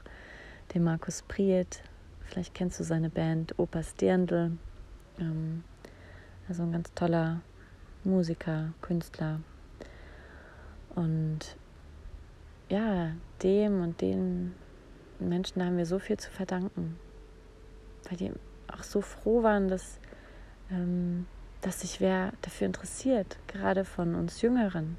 dem 0.75 0.85
Markus 0.85 1.23
Priet. 1.23 1.83
Vielleicht 2.27 2.53
kennst 2.55 2.79
du 2.79 2.85
seine 2.85 3.09
Band 3.09 3.59
Opa 3.59 3.81
Dirndl. 3.99 4.59
Ähm, 5.19 5.65
also 6.49 6.63
ein 6.63 6.73
ganz 6.73 6.93
toller 6.95 7.41
Musiker, 8.05 8.73
Künstler. 8.81 9.41
Und 10.95 11.57
ja, 12.69 13.13
dem 13.43 13.83
und 13.83 14.01
den 14.01 14.55
Menschen 15.19 15.65
haben 15.65 15.77
wir 15.77 15.87
so 15.87 15.99
viel 15.99 16.19
zu 16.19 16.31
verdanken, 16.31 16.97
weil 18.09 18.19
die 18.19 18.33
auch 18.69 18.83
so 18.83 19.01
froh 19.01 19.43
waren, 19.43 19.69
dass 19.69 19.99
ähm, 20.71 21.27
dass 21.61 21.81
sich 21.81 22.01
wer 22.01 22.33
dafür 22.43 22.67
interessiert, 22.67 23.39
gerade 23.47 23.85
von 23.85 24.15
uns 24.15 24.43
Jüngeren. 24.43 24.97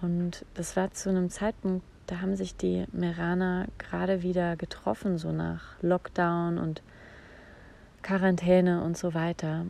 Und 0.00 0.44
das 0.54 0.76
war 0.76 0.92
zu 0.92 1.10
einem 1.10 1.30
Zeitpunkt, 1.30 1.84
da 2.06 2.20
haben 2.20 2.36
sich 2.36 2.56
die 2.56 2.86
Meraner 2.92 3.66
gerade 3.78 4.22
wieder 4.22 4.56
getroffen, 4.56 5.18
so 5.18 5.32
nach 5.32 5.80
Lockdown 5.82 6.58
und 6.58 6.82
Quarantäne 8.02 8.82
und 8.82 8.96
so 8.96 9.14
weiter. 9.14 9.66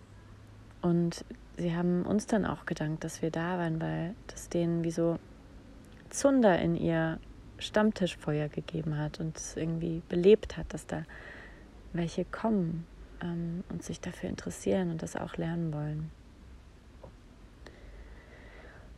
Und 0.82 1.24
sie 1.56 1.74
haben 1.74 2.04
uns 2.04 2.26
dann 2.26 2.46
auch 2.46 2.66
gedankt, 2.66 3.04
dass 3.04 3.22
wir 3.22 3.30
da 3.30 3.58
waren, 3.58 3.80
weil 3.80 4.14
das 4.28 4.48
denen 4.48 4.84
wie 4.84 4.90
so 4.90 5.18
Zunder 6.08 6.58
in 6.58 6.76
ihr 6.76 7.18
Stammtischfeuer 7.58 8.48
gegeben 8.48 8.98
hat 8.98 9.20
und 9.20 9.36
es 9.36 9.56
irgendwie 9.56 10.02
belebt 10.08 10.56
hat, 10.56 10.72
dass 10.72 10.86
da 10.86 11.04
welche 11.92 12.24
kommen 12.24 12.86
ähm, 13.22 13.64
und 13.68 13.82
sich 13.82 14.00
dafür 14.00 14.30
interessieren 14.30 14.90
und 14.90 15.02
das 15.02 15.16
auch 15.16 15.36
lernen 15.36 15.72
wollen. 15.72 16.10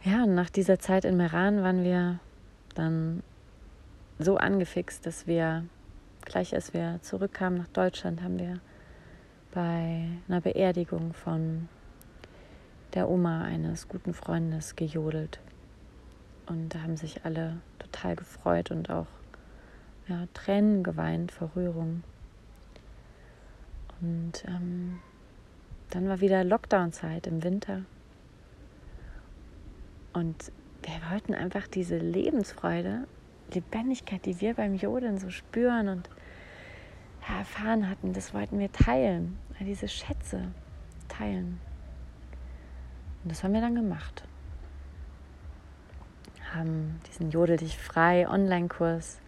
Ja, 0.04 0.24
und 0.24 0.34
nach 0.34 0.50
dieser 0.50 0.78
Zeit 0.78 1.04
in 1.04 1.16
Meran 1.16 1.62
waren 1.62 1.84
wir 1.84 2.18
dann 2.74 3.22
so 4.18 4.36
angefixt, 4.36 5.06
dass 5.06 5.26
wir 5.26 5.64
gleich 6.24 6.54
als 6.54 6.74
wir 6.74 6.98
zurückkamen 7.02 7.58
nach 7.58 7.68
Deutschland, 7.68 8.22
haben 8.22 8.38
wir 8.38 8.60
bei 9.52 10.08
einer 10.28 10.40
Beerdigung 10.40 11.12
von 11.12 11.68
der 12.94 13.08
Oma 13.08 13.42
eines 13.42 13.88
guten 13.88 14.14
Freundes 14.14 14.76
gejodelt. 14.76 15.40
Und 16.46 16.74
da 16.74 16.82
haben 16.82 16.96
sich 16.96 17.24
alle 17.24 17.58
total 17.78 18.16
gefreut 18.16 18.70
und 18.70 18.90
auch 18.90 19.06
ja, 20.08 20.26
Tränen 20.34 20.82
geweint 20.82 21.32
vor 21.32 21.50
Rührung. 21.54 22.02
Und 24.00 24.44
ähm, 24.48 24.98
dann 25.90 26.08
war 26.08 26.20
wieder 26.20 26.42
Lockdown-Zeit 26.42 27.26
im 27.26 27.44
Winter. 27.44 27.82
Und 30.12 30.50
wir 30.82 31.10
wollten 31.10 31.34
einfach 31.34 31.68
diese 31.68 31.98
Lebensfreude, 31.98 33.06
Lebendigkeit, 33.52 34.26
die 34.26 34.40
wir 34.40 34.54
beim 34.54 34.74
Jodeln 34.74 35.18
so 35.18 35.30
spüren 35.30 35.88
und 35.88 36.10
erfahren 37.28 37.88
hatten, 37.88 38.12
das 38.12 38.34
wollten 38.34 38.58
wir 38.58 38.70
teilen, 38.72 39.38
diese 39.60 39.88
Schätze 39.88 40.48
teilen. 41.08 41.60
Und 43.22 43.30
das 43.30 43.44
haben 43.44 43.54
wir 43.54 43.60
dann 43.60 43.74
gemacht. 43.74 44.24
Haben 46.52 47.00
diesen 47.08 47.30
Jodel 47.30 47.56
dich 47.56 47.78
frei 47.78 48.28
Online-Kurs 48.28 49.20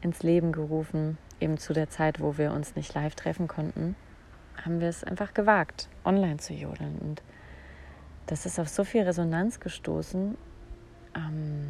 ins 0.00 0.22
Leben 0.22 0.52
gerufen 0.52 1.18
eben 1.40 1.58
zu 1.58 1.72
der 1.72 1.90
Zeit, 1.90 2.20
wo 2.20 2.38
wir 2.38 2.52
uns 2.52 2.76
nicht 2.76 2.94
live 2.94 3.14
treffen 3.14 3.48
konnten, 3.48 3.96
haben 4.64 4.80
wir 4.80 4.88
es 4.88 5.04
einfach 5.04 5.34
gewagt, 5.34 5.88
online 6.04 6.38
zu 6.38 6.54
jodeln. 6.54 6.98
Und 6.98 7.22
das 8.26 8.46
ist 8.46 8.58
auf 8.58 8.68
so 8.68 8.84
viel 8.84 9.02
Resonanz 9.02 9.60
gestoßen, 9.60 10.36
ähm, 11.14 11.68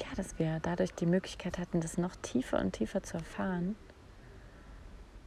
ja, 0.00 0.08
dass 0.16 0.38
wir 0.38 0.58
dadurch 0.60 0.92
die 0.94 1.06
Möglichkeit 1.06 1.58
hatten, 1.58 1.80
das 1.80 1.98
noch 1.98 2.16
tiefer 2.16 2.60
und 2.60 2.72
tiefer 2.72 3.02
zu 3.02 3.16
erfahren. 3.16 3.76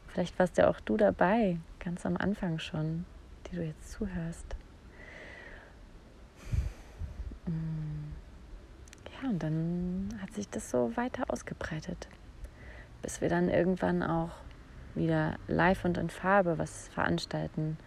Vielleicht 0.07 0.37
warst 0.39 0.57
ja 0.57 0.69
auch 0.69 0.79
du 0.79 0.97
dabei, 0.97 1.57
ganz 1.79 2.05
am 2.05 2.17
Anfang 2.17 2.59
schon, 2.59 3.05
die 3.47 3.55
du 3.55 3.63
jetzt 3.63 3.91
zuhörst. 3.91 4.55
Mm. 7.45 8.13
Ja, 9.21 9.29
und 9.29 9.41
dann 9.41 10.19
hat 10.21 10.33
sich 10.33 10.49
das 10.49 10.69
so 10.69 10.95
weiter 10.95 11.23
ausgebreitet 11.27 12.07
bis 13.01 13.21
wir 13.21 13.29
dann 13.29 13.49
irgendwann 13.49 14.03
auch 14.03 14.31
wieder 14.95 15.37
live 15.47 15.85
und 15.85 15.97
in 15.97 16.09
Farbe 16.09 16.57
was 16.57 16.89
veranstalten 16.89 17.77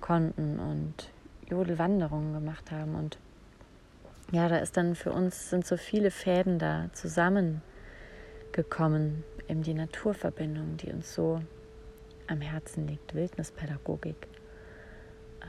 konnten 0.00 0.58
und 0.58 1.12
Jodelwanderungen 1.48 2.32
gemacht 2.32 2.72
haben. 2.72 2.94
Und 2.94 3.18
ja, 4.32 4.48
da 4.48 4.56
ist 4.56 4.74
dann 4.76 4.94
für 4.94 5.12
uns 5.12 5.50
sind 5.50 5.66
so 5.66 5.76
viele 5.76 6.10
Fäden 6.10 6.58
da 6.58 6.86
zusammengekommen, 6.92 9.22
eben 9.50 9.62
die 9.62 9.74
Naturverbindung, 9.74 10.76
die 10.76 10.92
uns 10.92 11.14
so 11.14 11.42
am 12.28 12.40
Herzen 12.40 12.86
liegt, 12.86 13.14
Wildnispädagogik. 13.14 14.28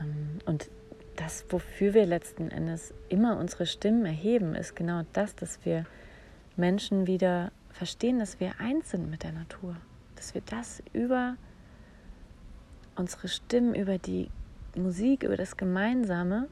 Ähm, 0.00 0.38
und 0.44 0.68
das, 1.16 1.44
wofür 1.50 1.94
wir 1.94 2.06
letzten 2.06 2.50
Endes 2.50 2.92
immer 3.08 3.38
unsere 3.38 3.66
Stimmen 3.66 4.04
erheben, 4.04 4.54
ist 4.54 4.74
genau 4.74 5.02
das, 5.12 5.36
dass 5.36 5.64
wir 5.64 5.86
Menschen 6.56 7.06
wieder 7.06 7.52
verstehen, 7.70 8.18
dass 8.18 8.40
wir 8.40 8.58
eins 8.58 8.90
sind 8.90 9.08
mit 9.08 9.22
der 9.22 9.32
Natur, 9.32 9.76
dass 10.16 10.34
wir 10.34 10.42
das 10.46 10.82
über 10.92 11.36
unsere 12.96 13.28
Stimmen, 13.28 13.74
über 13.74 13.98
die 13.98 14.30
Musik, 14.74 15.22
über 15.22 15.36
das 15.36 15.56
Gemeinsame 15.56 16.48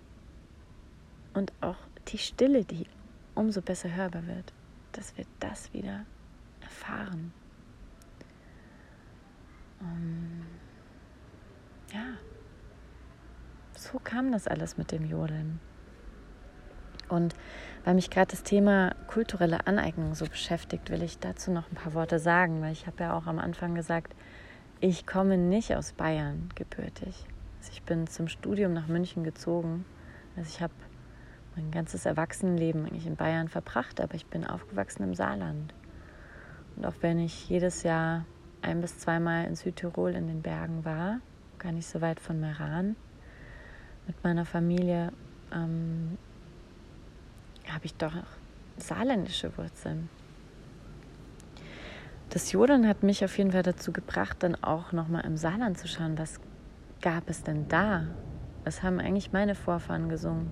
und 1.35 1.53
auch 1.61 1.77
die 2.09 2.19
Stille, 2.19 2.65
die 2.65 2.87
umso 3.35 3.63
besser 3.63 3.95
hörbar 3.95 4.27
wird, 4.27 4.53
dass 4.93 5.17
wir 5.17 5.25
das 5.39 5.73
wieder 5.73 6.05
erfahren. 6.61 7.33
Um, 9.81 10.47
ja, 11.93 12.15
so 13.75 13.99
kam 13.99 14.31
das 14.31 14.47
alles 14.47 14.77
mit 14.77 14.93
dem 14.93 15.05
Jodeln. 15.05 15.61
Und 17.09 17.35
weil 17.85 17.95
mich 17.95 18.11
gerade 18.11 18.31
das 18.31 18.43
Thema 18.43 18.95
kulturelle 19.09 19.67
Aneignung 19.67 20.15
so 20.15 20.27
beschäftigt, 20.27 20.91
will 20.91 21.03
ich 21.03 21.19
dazu 21.19 21.51
noch 21.51 21.69
ein 21.71 21.75
paar 21.75 21.95
Worte 21.95 22.19
sagen, 22.19 22.61
weil 22.61 22.73
ich 22.73 22.87
habe 22.87 23.03
ja 23.03 23.15
auch 23.15 23.27
am 23.27 23.39
Anfang 23.39 23.75
gesagt, 23.75 24.15
ich 24.81 25.07
komme 25.07 25.37
nicht 25.37 25.75
aus 25.75 25.93
Bayern 25.93 26.51
gebürtig. 26.55 27.27
Also 27.59 27.73
ich 27.73 27.83
bin 27.83 28.07
zum 28.07 28.29
Studium 28.29 28.73
nach 28.73 28.87
München 28.87 29.25
gezogen. 29.25 29.85
Also 30.37 30.49
ich 30.49 30.63
habe 30.63 30.73
mein 31.57 31.71
ganzes 31.71 32.07
Erwachsenenleben 32.07 32.87
eigentlich 32.87 33.07
in 33.07 33.17
Bayern 33.17 33.49
verbracht, 33.49 34.01
aber 34.01 34.15
ich 34.15 34.27
bin 34.27 34.47
aufgewachsen 34.47 35.03
im 35.03 35.15
Saarland. 35.15 35.75
Und 36.77 36.87
auch 36.87 36.95
wenn 37.01 37.19
ich 37.19 37.49
jedes 37.49 37.83
Jahr 37.83 38.25
ein 38.63 38.81
bis 38.81 38.99
zweimal 38.99 39.47
in 39.47 39.57
Südtirol 39.57 40.15
in 40.15 40.27
den 40.27 40.43
Bergen 40.43 40.85
war, 40.85 41.21
gar 41.59 41.73
nicht 41.73 41.87
so 41.87 42.01
weit 42.01 42.21
von 42.21 42.41
Meran, 42.41 42.97
mit 44.07 44.23
meiner 44.25 44.45
Familie, 44.45 45.13
ähm, 45.53 46.19
habe 47.69 47.85
ich 47.85 47.95
doch 47.95 48.13
saarländische 48.77 49.57
Wurzeln. 49.57 50.09
Das 52.31 52.53
Jodeln 52.53 52.87
hat 52.87 53.03
mich 53.03 53.25
auf 53.25 53.37
jeden 53.39 53.53
Fall 53.53 53.63
dazu 53.63 53.93
gebracht, 53.93 54.39
dann 54.41 54.55
auch 54.63 54.93
nochmal 54.93 55.25
im 55.25 55.37
Saarland 55.37 55.79
zu 55.79 55.89
schauen, 55.89 56.17
was 56.17 56.41
gab 57.01 57.29
es 57.29 57.43
denn 57.43 57.67
da? 57.69 58.07
Was 58.65 58.83
haben 58.83 59.01
eigentlich 59.01 59.33
meine 59.33 59.55
Vorfahren 59.55 60.09
gesungen? 60.09 60.51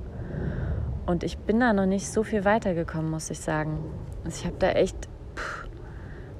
Und 1.06 1.22
ich 1.22 1.38
bin 1.38 1.60
da 1.60 1.72
noch 1.72 1.86
nicht 1.86 2.08
so 2.08 2.22
viel 2.22 2.44
weitergekommen, 2.44 3.10
muss 3.10 3.30
ich 3.30 3.40
sagen. 3.40 3.78
Also 4.24 4.40
ich 4.40 4.46
habe 4.46 4.56
da 4.58 4.70
echt 4.70 5.08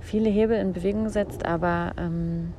viele 0.08 0.30
Hebel 0.30 0.56
in 0.56 0.72
Bewegung 0.72 1.04
gesetzt, 1.04 1.44
aber 1.44 1.92
ähm, 1.98 2.54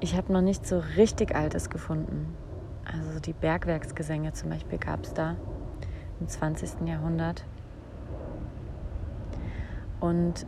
ich 0.00 0.16
habe 0.16 0.32
noch 0.32 0.40
nicht 0.40 0.66
so 0.66 0.82
richtig 0.96 1.36
Altes 1.36 1.68
gefunden. 1.68 2.34
Also 2.84 3.20
die 3.20 3.34
Bergwerksgesänge 3.34 4.32
zum 4.32 4.48
Beispiel 4.48 4.78
gab 4.78 5.04
es 5.04 5.12
da 5.12 5.36
im 6.20 6.28
20. 6.28 6.88
Jahrhundert. 6.88 7.44
Und 10.00 10.46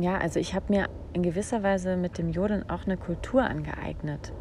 ja, 0.00 0.16
also 0.16 0.40
ich 0.40 0.54
habe 0.54 0.72
mir 0.72 0.88
in 1.12 1.22
gewisser 1.22 1.62
Weise 1.62 1.96
mit 1.98 2.16
dem 2.16 2.30
Jodeln 2.30 2.68
auch 2.70 2.86
eine 2.86 2.96
Kultur 2.96 3.42
angeeignet. 3.42 4.32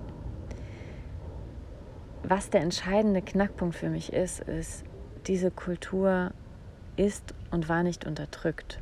Was 2.24 2.50
der 2.50 2.62
entscheidende 2.62 3.22
Knackpunkt 3.22 3.76
für 3.76 3.90
mich 3.90 4.14
ist, 4.14 4.40
ist, 4.40 4.86
diese 5.28 5.52
Kultur 5.52 6.32
ist 6.96 7.34
und 7.52 7.70
war 7.70 7.84
nicht 7.84 8.06
unterdrückt. 8.06 8.80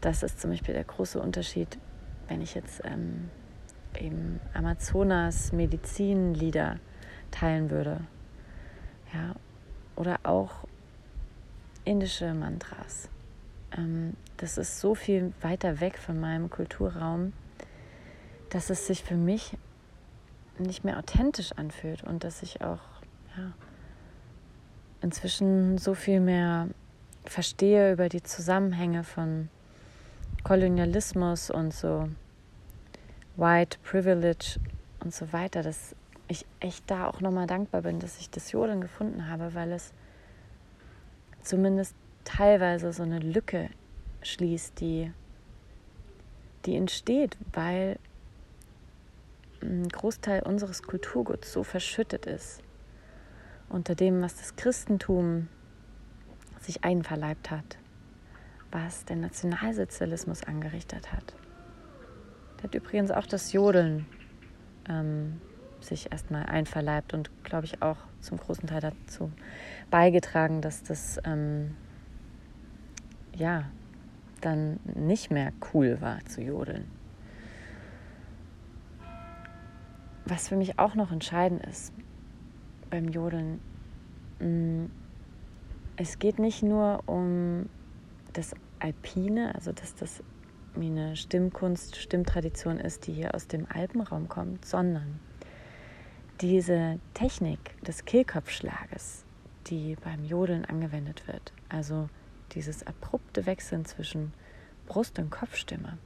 Das 0.00 0.22
ist 0.22 0.40
zum 0.40 0.50
Beispiel 0.50 0.74
der 0.74 0.84
große 0.84 1.20
Unterschied, 1.20 1.78
wenn 2.28 2.40
ich 2.40 2.54
jetzt 2.54 2.82
ähm, 2.84 3.30
eben 3.98 4.40
Amazonas 4.54 5.52
Medizinlieder 5.52 6.78
teilen 7.30 7.70
würde. 7.70 8.00
Ja, 9.12 9.34
oder 9.96 10.20
auch 10.22 10.66
indische 11.84 12.34
Mantras. 12.34 13.08
Ähm, 13.76 14.14
das 14.36 14.58
ist 14.58 14.80
so 14.80 14.94
viel 14.94 15.32
weiter 15.40 15.80
weg 15.80 15.98
von 15.98 16.20
meinem 16.20 16.50
Kulturraum, 16.50 17.32
dass 18.50 18.70
es 18.70 18.86
sich 18.86 19.02
für 19.02 19.16
mich 19.16 19.56
nicht 20.58 20.84
mehr 20.84 20.98
authentisch 20.98 21.52
anfühlt 21.52 22.04
und 22.04 22.24
dass 22.24 22.42
ich 22.42 22.60
auch 22.62 22.80
ja, 23.36 23.52
inzwischen 25.00 25.78
so 25.78 25.94
viel 25.94 26.20
mehr 26.20 26.68
verstehe 27.24 27.92
über 27.92 28.08
die 28.08 28.22
Zusammenhänge 28.22 29.04
von 29.04 29.48
Kolonialismus 30.44 31.50
und 31.50 31.74
so 31.74 32.08
White 33.36 33.78
Privilege 33.82 34.58
und 35.00 35.14
so 35.14 35.32
weiter, 35.32 35.62
dass 35.62 35.94
ich 36.28 36.46
echt 36.60 36.90
da 36.90 37.06
auch 37.06 37.20
nochmal 37.20 37.46
dankbar 37.46 37.82
bin, 37.82 38.00
dass 38.00 38.18
ich 38.18 38.30
das 38.30 38.52
Jodeln 38.52 38.80
gefunden 38.80 39.28
habe, 39.28 39.54
weil 39.54 39.72
es 39.72 39.92
zumindest 41.42 41.94
teilweise 42.24 42.92
so 42.92 43.02
eine 43.02 43.18
Lücke 43.18 43.70
schließt, 44.22 44.80
die, 44.80 45.12
die 46.66 46.76
entsteht, 46.76 47.36
weil 47.52 47.98
ein 49.62 49.88
Großteil 49.88 50.42
unseres 50.42 50.82
Kulturguts 50.82 51.52
so 51.52 51.62
verschüttet 51.62 52.26
ist 52.26 52.62
unter 53.68 53.94
dem, 53.94 54.22
was 54.22 54.36
das 54.36 54.56
Christentum 54.56 55.48
sich 56.60 56.84
einverleibt 56.84 57.50
hat, 57.50 57.78
was 58.70 59.04
der 59.04 59.16
Nationalsozialismus 59.16 60.42
angerichtet 60.44 61.12
hat. 61.12 61.34
Der 62.58 62.64
hat 62.64 62.74
übrigens 62.74 63.10
auch 63.10 63.26
das 63.26 63.52
Jodeln 63.52 64.06
ähm, 64.88 65.40
sich 65.80 66.10
erstmal 66.10 66.46
einverleibt 66.46 67.14
und, 67.14 67.30
glaube 67.44 67.66
ich, 67.66 67.82
auch 67.82 67.98
zum 68.20 68.38
großen 68.38 68.66
Teil 68.66 68.80
dazu 68.80 69.30
beigetragen, 69.90 70.60
dass 70.60 70.82
das 70.82 71.18
ähm, 71.24 71.76
ja 73.36 73.64
dann 74.40 74.80
nicht 74.84 75.30
mehr 75.30 75.52
cool 75.72 76.00
war 76.00 76.24
zu 76.24 76.42
jodeln. 76.42 76.90
Was 80.24 80.48
für 80.48 80.56
mich 80.56 80.78
auch 80.78 80.94
noch 80.94 81.10
entscheidend 81.10 81.64
ist 81.64 81.92
beim 82.90 83.08
Jodeln, 83.08 83.60
mm, 84.40 84.86
es 85.96 86.18
geht 86.18 86.38
nicht 86.38 86.62
nur 86.62 87.02
um 87.06 87.68
das 88.32 88.54
Alpine, 88.78 89.54
also 89.54 89.72
dass 89.72 89.94
das 89.94 90.22
eine 90.76 91.16
Stimmkunst, 91.16 91.96
Stimmtradition 91.96 92.78
ist, 92.78 93.06
die 93.06 93.12
hier 93.12 93.34
aus 93.34 93.48
dem 93.48 93.66
Alpenraum 93.68 94.28
kommt, 94.28 94.64
sondern 94.64 95.18
diese 96.40 97.00
Technik 97.14 97.82
des 97.82 98.04
Kehlkopfschlages, 98.04 99.24
die 99.66 99.96
beim 100.04 100.24
Jodeln 100.24 100.64
angewendet 100.64 101.26
wird, 101.26 101.52
also 101.68 102.08
dieses 102.52 102.86
abrupte 102.86 103.44
Wechseln 103.46 103.84
zwischen 103.84 104.32
Brust- 104.86 105.18
und 105.18 105.30
Kopfstimme, 105.30 105.98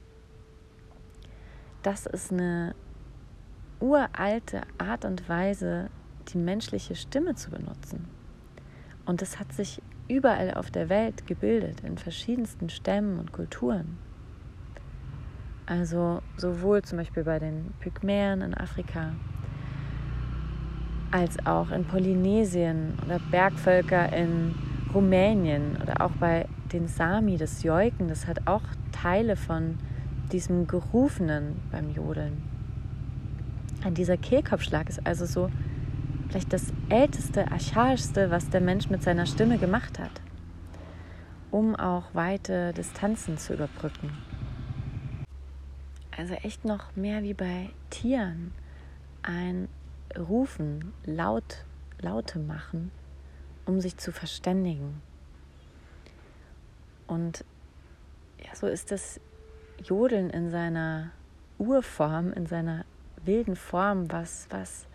das 1.83 2.05
ist 2.05 2.31
eine 2.31 2.75
uralte 3.79 4.61
Art 4.77 5.03
und 5.03 5.27
Weise, 5.27 5.89
die 6.29 6.37
menschliche 6.37 6.95
Stimme 6.95 7.35
zu 7.35 7.49
benutzen. 7.49 8.05
Und 9.05 9.21
das 9.21 9.39
hat 9.39 9.51
sich 9.51 9.81
überall 10.07 10.53
auf 10.53 10.71
der 10.71 10.89
Welt 10.89 11.27
gebildet, 11.27 11.81
in 11.81 11.97
verschiedensten 11.97 12.69
Stämmen 12.69 13.19
und 13.19 13.31
Kulturen. 13.31 13.97
Also 15.65 16.21
sowohl 16.37 16.81
zum 16.81 16.97
Beispiel 16.97 17.23
bei 17.23 17.39
den 17.39 17.73
Pygmäen 17.79 18.41
in 18.41 18.53
Afrika, 18.53 19.13
als 21.11 21.45
auch 21.45 21.71
in 21.71 21.85
Polynesien 21.85 22.97
oder 23.05 23.19
Bergvölker 23.31 24.11
in 24.11 24.55
Rumänien 24.93 25.77
oder 25.81 26.01
auch 26.01 26.11
bei 26.19 26.47
den 26.71 26.87
Sami, 26.87 27.37
das 27.37 27.63
Joiken, 27.63 28.07
das 28.07 28.27
hat 28.27 28.47
auch 28.47 28.63
Teile 28.91 29.35
von 29.35 29.77
diesem 30.31 30.67
Gerufenen 30.67 31.59
beim 31.71 31.91
Jodeln. 31.91 32.41
Ein 33.83 33.93
dieser 33.93 34.17
Kehlkopfschlag 34.17 34.89
ist 34.89 35.05
also 35.05 35.25
so 35.25 35.49
vielleicht 36.27 36.53
das 36.53 36.73
älteste, 36.89 37.51
archaischste, 37.51 38.31
was 38.31 38.49
der 38.49 38.61
Mensch 38.61 38.89
mit 38.89 39.03
seiner 39.03 39.25
Stimme 39.25 39.57
gemacht 39.57 39.99
hat, 39.99 40.21
um 41.51 41.75
auch 41.75 42.13
weite 42.13 42.73
Distanzen 42.73 43.37
zu 43.37 43.53
überbrücken. 43.53 44.11
Also 46.15 46.35
echt 46.35 46.63
noch 46.65 46.95
mehr 46.95 47.23
wie 47.23 47.33
bei 47.33 47.69
Tieren 47.89 48.51
ein 49.23 49.67
Rufen, 50.17 50.93
laut, 51.05 51.65
Laute 52.01 52.39
machen, 52.39 52.91
um 53.65 53.81
sich 53.81 53.97
zu 53.97 54.11
verständigen. 54.11 55.01
Und 57.07 57.43
ja, 58.43 58.55
so 58.55 58.67
ist 58.67 58.91
das 58.91 59.19
Jodeln 59.83 60.29
in 60.29 60.51
seiner 60.51 61.11
Urform, 61.57 62.31
in 62.33 62.45
seiner 62.45 62.85
wilden 63.23 63.55
Form, 63.55 64.11
was, 64.11 64.47
was 64.49 64.85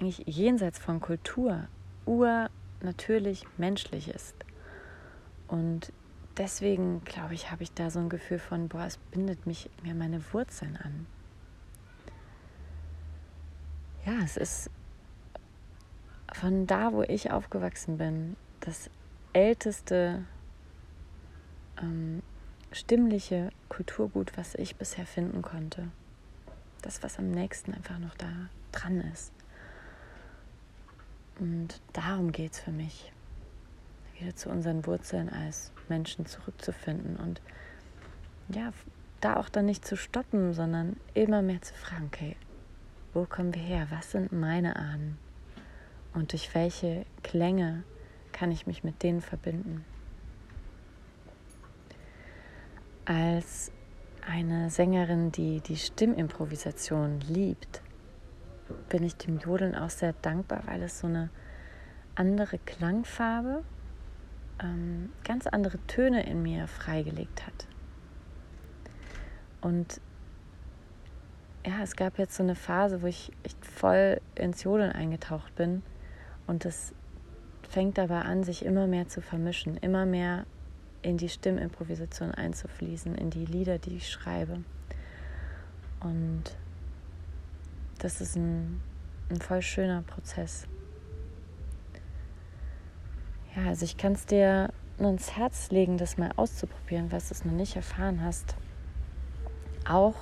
eigentlich 0.00 0.24
jenseits 0.26 0.78
von 0.78 1.00
Kultur 1.00 1.68
urnatürlich 2.06 3.44
menschlich 3.58 4.08
ist. 4.08 4.34
Und 5.46 5.92
deswegen, 6.36 7.04
glaube 7.04 7.34
ich, 7.34 7.50
habe 7.50 7.62
ich 7.62 7.72
da 7.72 7.90
so 7.90 7.98
ein 7.98 8.08
Gefühl 8.08 8.38
von, 8.38 8.68
boah, 8.68 8.86
es 8.86 8.96
bindet 8.96 9.46
mich 9.46 9.68
mir 9.82 9.94
meine 9.94 10.22
Wurzeln 10.32 10.76
an. 10.76 11.06
Ja, 14.06 14.14
es 14.24 14.36
ist 14.36 14.70
von 16.32 16.66
da, 16.66 16.92
wo 16.92 17.02
ich 17.02 17.30
aufgewachsen 17.30 17.98
bin, 17.98 18.36
das 18.60 18.88
älteste 19.32 20.24
ähm, 21.80 22.22
stimmliche 22.72 23.50
Kulturgut, 23.68 24.36
was 24.38 24.54
ich 24.54 24.76
bisher 24.76 25.06
finden 25.06 25.42
konnte. 25.42 25.88
Das, 26.82 27.02
was 27.02 27.18
am 27.18 27.30
nächsten 27.30 27.74
einfach 27.74 27.98
noch 27.98 28.14
da 28.14 28.30
dran 28.72 29.00
ist. 29.12 29.32
Und 31.40 31.80
darum 31.94 32.32
geht 32.32 32.52
es 32.52 32.60
für 32.60 32.70
mich, 32.70 33.10
wieder 34.18 34.36
zu 34.36 34.50
unseren 34.50 34.86
Wurzeln 34.86 35.30
als 35.30 35.72
Menschen 35.88 36.26
zurückzufinden 36.26 37.16
und 37.16 37.40
ja, 38.50 38.72
da 39.20 39.36
auch 39.36 39.48
dann 39.48 39.64
nicht 39.64 39.86
zu 39.86 39.96
stoppen, 39.96 40.52
sondern 40.52 40.96
immer 41.14 41.40
mehr 41.40 41.62
zu 41.62 41.72
fragen, 41.74 42.06
okay, 42.06 42.36
wo 43.14 43.24
kommen 43.24 43.54
wir 43.54 43.62
her? 43.62 43.86
Was 43.90 44.12
sind 44.12 44.32
meine 44.32 44.76
Ahnen? 44.76 45.18
Und 46.12 46.32
durch 46.32 46.54
welche 46.54 47.06
Klänge 47.22 47.84
kann 48.32 48.52
ich 48.52 48.66
mich 48.66 48.84
mit 48.84 49.02
denen 49.02 49.22
verbinden? 49.22 49.84
Als 53.06 53.72
eine 54.26 54.70
Sängerin, 54.70 55.32
die 55.32 55.60
die 55.60 55.76
Stimmimprovisation 55.76 57.20
liebt, 57.20 57.80
bin 58.88 59.02
ich 59.02 59.16
dem 59.16 59.38
Jodeln 59.38 59.74
auch 59.74 59.90
sehr 59.90 60.12
dankbar, 60.22 60.62
weil 60.66 60.82
es 60.82 61.00
so 61.00 61.06
eine 61.06 61.30
andere 62.14 62.58
Klangfarbe, 62.58 63.62
ähm, 64.62 65.10
ganz 65.24 65.46
andere 65.46 65.78
Töne 65.86 66.26
in 66.26 66.42
mir 66.42 66.66
freigelegt 66.66 67.46
hat. 67.46 67.66
Und 69.60 70.00
ja, 71.66 71.82
es 71.82 71.96
gab 71.96 72.18
jetzt 72.18 72.36
so 72.36 72.42
eine 72.42 72.54
Phase, 72.54 73.02
wo 73.02 73.06
ich 73.06 73.32
echt 73.42 73.64
voll 73.64 74.20
ins 74.34 74.62
Jodeln 74.62 74.92
eingetaucht 74.92 75.54
bin 75.54 75.82
und 76.46 76.64
es 76.64 76.94
fängt 77.68 77.98
dabei 77.98 78.22
an, 78.22 78.42
sich 78.42 78.64
immer 78.64 78.86
mehr 78.86 79.08
zu 79.08 79.20
vermischen, 79.20 79.76
immer 79.76 80.06
mehr 80.06 80.46
in 81.02 81.16
die 81.16 81.28
Stimmimprovisation 81.28 82.32
einzufließen, 82.32 83.14
in 83.14 83.30
die 83.30 83.44
Lieder, 83.44 83.78
die 83.78 83.96
ich 83.96 84.10
schreibe. 84.10 84.64
Und 86.00 86.56
das 88.02 88.20
ist 88.20 88.36
ein, 88.36 88.80
ein 89.30 89.40
voll 89.40 89.62
schöner 89.62 90.02
Prozess. 90.02 90.66
Ja, 93.54 93.66
also 93.68 93.84
ich 93.84 93.96
kann 93.96 94.12
es 94.12 94.26
dir 94.26 94.72
nur 94.98 95.10
ins 95.10 95.36
Herz 95.36 95.70
legen, 95.70 95.98
das 95.98 96.18
mal 96.18 96.32
auszuprobieren, 96.36 97.10
was 97.12 97.28
du 97.28 97.34
es 97.34 97.44
noch 97.44 97.52
nicht 97.52 97.76
erfahren 97.76 98.22
hast. 98.22 98.56
Auch 99.88 100.14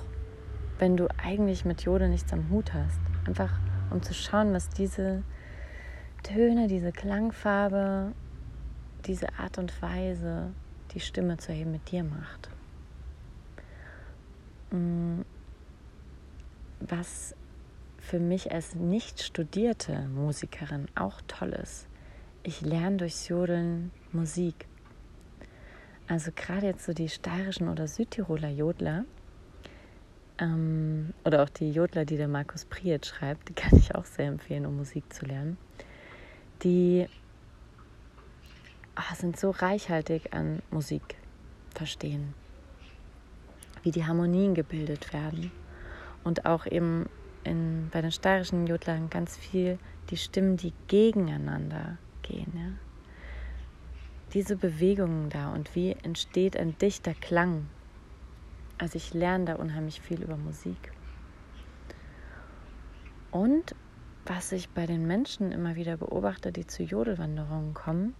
wenn 0.78 0.96
du 0.96 1.08
eigentlich 1.18 1.64
mit 1.64 1.82
Jode 1.82 2.08
nichts 2.08 2.32
am 2.32 2.50
Hut 2.50 2.72
hast. 2.72 3.00
Einfach 3.26 3.58
um 3.90 4.02
zu 4.02 4.14
schauen, 4.14 4.52
was 4.52 4.68
diese 4.68 5.22
Töne, 6.22 6.68
diese 6.68 6.92
Klangfarbe, 6.92 8.12
diese 9.06 9.38
Art 9.38 9.58
und 9.58 9.80
Weise, 9.82 10.52
die 10.92 11.00
Stimme 11.00 11.36
zu 11.36 11.52
erheben, 11.52 11.72
mit 11.72 11.90
dir 11.90 12.04
macht. 12.04 12.50
Mm, 14.70 15.22
was 16.80 17.34
für 17.98 18.18
mich 18.18 18.52
als 18.52 18.74
nicht 18.74 19.22
studierte 19.22 20.08
Musikerin 20.08 20.86
auch 20.94 21.20
toll 21.26 21.50
ist, 21.50 21.88
ich 22.42 22.60
lerne 22.62 22.96
durchs 22.96 23.28
Jodeln 23.28 23.90
Musik. 24.12 24.66
Also 26.06 26.30
gerade 26.34 26.66
jetzt 26.66 26.86
so 26.86 26.94
die 26.94 27.08
steirischen 27.08 27.68
oder 27.68 27.86
Südtiroler 27.86 28.48
Jodler 28.48 29.04
ähm, 30.38 31.12
oder 31.24 31.42
auch 31.42 31.50
die 31.50 31.70
Jodler, 31.70 32.04
die 32.04 32.16
der 32.16 32.28
Markus 32.28 32.64
Priet 32.64 33.04
schreibt, 33.04 33.50
die 33.50 33.54
kann 33.54 33.76
ich 33.76 33.94
auch 33.94 34.06
sehr 34.06 34.28
empfehlen, 34.28 34.64
um 34.64 34.76
Musik 34.76 35.12
zu 35.12 35.26
lernen. 35.26 35.58
Die 36.62 37.06
oh, 38.96 39.14
sind 39.14 39.38
so 39.38 39.50
reichhaltig 39.50 40.32
an 40.32 40.62
Musik 40.70 41.16
verstehen, 41.74 42.34
wie 43.82 43.90
die 43.90 44.06
Harmonien 44.06 44.54
gebildet 44.54 45.12
werden 45.12 45.52
und 46.24 46.46
auch 46.46 46.66
eben 46.66 47.08
in, 47.48 47.88
bei 47.92 48.00
den 48.00 48.12
steirischen 48.12 48.66
Jodlern 48.66 49.10
ganz 49.10 49.36
viel 49.36 49.78
die 50.10 50.16
Stimmen, 50.16 50.56
die 50.56 50.72
gegeneinander 50.86 51.98
gehen. 52.22 52.52
Ja? 52.54 52.72
Diese 54.34 54.56
Bewegungen 54.56 55.30
da 55.30 55.52
und 55.52 55.74
wie 55.74 55.92
entsteht 55.92 56.56
ein 56.56 56.76
dichter 56.78 57.14
Klang. 57.14 57.66
Also 58.76 58.96
ich 58.96 59.14
lerne 59.14 59.46
da 59.46 59.54
unheimlich 59.56 60.00
viel 60.00 60.22
über 60.22 60.36
Musik. 60.36 60.92
Und 63.30 63.74
was 64.24 64.52
ich 64.52 64.68
bei 64.68 64.86
den 64.86 65.06
Menschen 65.06 65.52
immer 65.52 65.74
wieder 65.74 65.96
beobachte, 65.96 66.52
die 66.52 66.66
zu 66.66 66.82
Jodelwanderungen 66.82 67.74
kommen, 67.74 68.14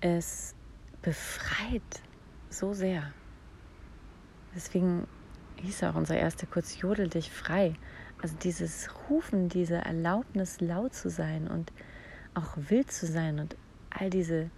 es 0.00 0.54
befreit 1.02 2.02
so 2.48 2.72
sehr. 2.72 3.12
Deswegen 4.54 5.06
hieß 5.56 5.84
auch 5.84 5.94
unser 5.94 6.16
erster 6.16 6.46
Kurs 6.46 6.80
Jodel 6.80 7.08
dich 7.08 7.30
frei. 7.30 7.74
Also 8.20 8.36
dieses 8.36 8.88
Rufen, 9.08 9.48
diese 9.48 9.76
Erlaubnis, 9.76 10.60
laut 10.60 10.94
zu 10.94 11.10
sein 11.10 11.48
und 11.48 11.72
auch 12.34 12.56
wild 12.56 12.90
zu 12.90 13.06
sein 13.06 13.38
und 13.38 13.56
all 13.90 14.10
diese 14.10 14.50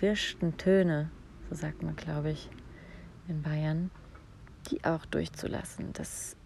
wirschten 0.00 0.56
Töne, 0.56 1.10
so 1.48 1.54
sagt 1.54 1.82
man, 1.82 1.96
glaube 1.96 2.30
ich, 2.30 2.50
in 3.28 3.42
Bayern, 3.42 3.90
die 4.70 4.84
auch 4.84 5.06
durchzulassen. 5.06 5.92
Das, 5.92 6.36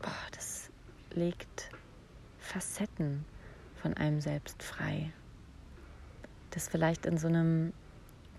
boah, 0.00 0.10
das 0.32 0.70
legt 1.12 1.70
Facetten 2.38 3.24
von 3.76 3.94
einem 3.94 4.20
selbst 4.20 4.62
frei. 4.62 5.12
Das 6.50 6.68
vielleicht 6.68 7.06
in 7.06 7.16
so 7.16 7.28
einem 7.28 7.72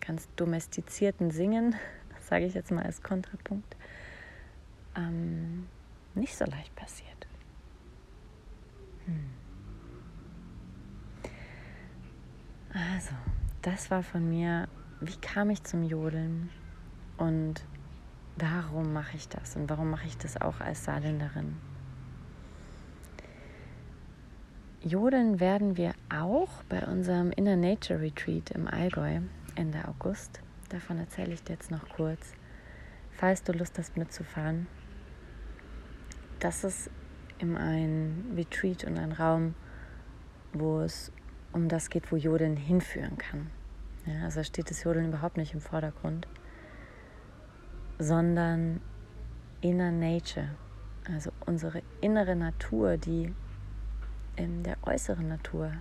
ganz 0.06 0.28
domestizierten 0.36 1.32
Singen, 1.32 1.76
sage 2.22 2.46
ich 2.46 2.54
jetzt 2.54 2.72
mal 2.72 2.84
als 2.84 3.02
Kontrapunkt, 3.02 3.76
ähm, 4.96 5.68
nicht 6.16 6.36
so 6.36 6.46
leicht 6.46 6.76
passiert. 6.76 7.28
Hm. 9.06 9.30
Also, 12.74 13.14
das 13.62 13.92
war 13.92 14.04
von 14.04 14.30
mir, 14.30 14.68
wie 15.02 15.18
kam 15.18 15.50
ich 15.50 15.64
zum 15.64 15.84
Jodeln 15.84 16.50
und 17.18 17.62
warum 18.38 18.94
mache 18.94 19.18
ich 19.18 19.28
das 19.28 19.56
und 19.56 19.70
warum 19.70 19.90
mache 19.90 20.08
ich 20.08 20.18
das 20.18 20.40
auch 20.40 20.60
als 20.62 20.86
Saarländerin. 20.86 21.58
Jodeln 24.84 25.40
werden 25.40 25.78
wir 25.78 25.94
auch 26.10 26.64
bei 26.68 26.84
unserem 26.88 27.32
Inner 27.32 27.56
Nature 27.56 28.02
Retreat 28.02 28.50
im 28.52 28.68
Allgäu 28.68 29.20
Ende 29.56 29.88
August. 29.88 30.40
Davon 30.70 30.98
erzähle 30.98 31.34
ich 31.34 31.44
dir 31.44 31.54
jetzt 31.54 31.70
noch 31.70 31.88
kurz. 31.90 32.34
Falls 33.12 33.44
du 33.44 33.52
Lust 33.52 33.78
hast 33.78 33.98
mitzufahren, 33.98 34.66
das 36.42 36.64
ist 36.64 36.90
in 37.40 37.56
ein 37.56 38.34
Retreat 38.36 38.84
und 38.84 38.98
ein 38.98 39.12
Raum, 39.12 39.56
wo 40.54 40.82
es 40.82 41.12
um 41.54 41.70
das 41.70 41.90
geht, 41.90 42.12
wo 42.12 42.16
Jodeln 42.16 42.58
hinführen 42.58 43.18
kann. 43.18 43.50
Ja, 44.06 44.24
also 44.24 44.44
steht 44.44 44.70
das 44.70 44.84
Jodeln 44.84 45.08
überhaupt 45.10 45.38
nicht 45.38 45.54
im 45.54 45.62
Vordergrund, 45.62 46.28
sondern 48.00 48.82
Inner 49.62 49.92
Nature, 49.92 50.50
also 51.08 51.32
unsere 51.46 51.84
innere 52.02 52.36
Natur, 52.36 52.98
die 52.98 53.34
in 54.36 54.64
der 54.64 54.78
äußeren 54.84 55.28
Natur 55.28 55.72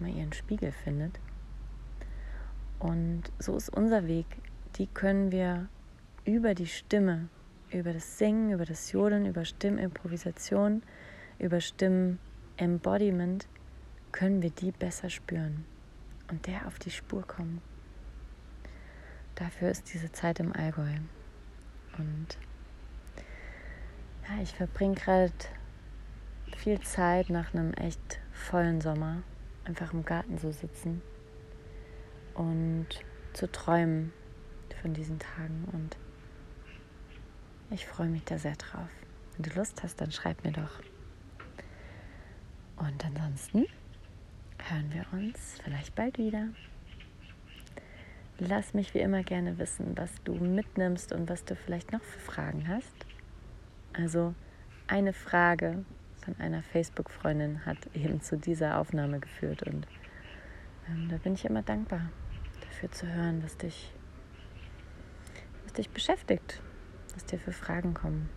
mal 0.00 0.10
ihren 0.10 0.32
Spiegel 0.32 0.72
findet. 0.72 1.20
Und 2.80 3.24
so 3.38 3.56
ist 3.56 3.68
unser 3.68 4.06
Weg, 4.06 4.26
die 4.76 4.88
können 4.88 5.30
wir 5.30 5.68
über 6.24 6.54
die 6.54 6.66
Stimme 6.66 7.28
über 7.70 7.92
das 7.92 8.18
Singen, 8.18 8.50
über 8.50 8.64
das 8.64 8.92
Jodeln, 8.92 9.26
über 9.26 9.44
Stimmimprovisation, 9.44 10.82
über 11.38 11.60
Stimmembodiment 11.60 13.46
können 14.12 14.42
wir 14.42 14.50
die 14.50 14.72
besser 14.72 15.10
spüren 15.10 15.64
und 16.30 16.46
der 16.46 16.66
auf 16.66 16.78
die 16.78 16.90
Spur 16.90 17.26
kommen. 17.26 17.60
Dafür 19.34 19.70
ist 19.70 19.92
diese 19.92 20.10
Zeit 20.10 20.40
im 20.40 20.52
Allgäu. 20.52 20.96
Und 21.96 22.38
ja, 24.26 24.42
ich 24.42 24.54
verbringe 24.54 24.94
gerade 24.94 25.32
viel 26.56 26.80
Zeit 26.80 27.30
nach 27.30 27.54
einem 27.54 27.72
echt 27.74 28.20
vollen 28.32 28.80
Sommer, 28.80 29.22
einfach 29.64 29.92
im 29.92 30.04
Garten 30.04 30.38
zu 30.38 30.52
sitzen 30.52 31.02
und 32.34 32.88
zu 33.32 33.50
träumen 33.50 34.12
von 34.82 34.94
diesen 34.94 35.18
Tagen 35.18 35.68
und 35.72 35.96
ich 37.70 37.86
freue 37.86 38.08
mich 38.08 38.24
da 38.24 38.38
sehr 38.38 38.56
drauf. 38.56 38.88
Wenn 39.36 39.50
du 39.50 39.58
Lust 39.58 39.82
hast, 39.82 40.00
dann 40.00 40.10
schreib 40.10 40.44
mir 40.44 40.52
doch. 40.52 40.80
Und 42.76 43.04
ansonsten 43.04 43.66
hören 44.68 44.92
wir 44.92 45.04
uns 45.12 45.60
vielleicht 45.62 45.94
bald 45.94 46.18
wieder. 46.18 46.48
Lass 48.38 48.72
mich 48.72 48.94
wie 48.94 49.00
immer 49.00 49.22
gerne 49.22 49.58
wissen, 49.58 49.96
was 49.96 50.10
du 50.24 50.34
mitnimmst 50.34 51.12
und 51.12 51.28
was 51.28 51.44
du 51.44 51.56
vielleicht 51.56 51.92
noch 51.92 52.02
für 52.02 52.20
Fragen 52.20 52.68
hast. 52.68 52.94
Also 53.92 54.34
eine 54.86 55.12
Frage 55.12 55.84
von 56.24 56.36
einer 56.38 56.62
Facebook-Freundin 56.62 57.66
hat 57.66 57.78
eben 57.94 58.20
zu 58.20 58.36
dieser 58.36 58.78
Aufnahme 58.78 59.18
geführt 59.18 59.64
und 59.64 59.86
ähm, 60.88 61.08
da 61.10 61.16
bin 61.16 61.34
ich 61.34 61.44
immer 61.44 61.62
dankbar 61.62 62.10
dafür 62.60 62.90
zu 62.92 63.06
hören, 63.06 63.42
was 63.42 63.56
dich, 63.56 63.92
was 65.64 65.72
dich 65.72 65.90
beschäftigt, 65.90 66.62
was 67.18 67.26
dir 67.26 67.40
für 67.40 67.50
Fragen 67.50 67.94
kommen 67.94 68.28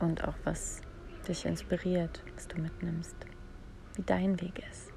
und 0.00 0.24
auch 0.24 0.34
was 0.42 0.80
dich 1.28 1.46
inspiriert, 1.46 2.20
was 2.34 2.48
du 2.48 2.60
mitnimmst, 2.60 3.14
wie 3.94 4.02
dein 4.02 4.40
Weg 4.40 4.60
ist. 4.68 4.92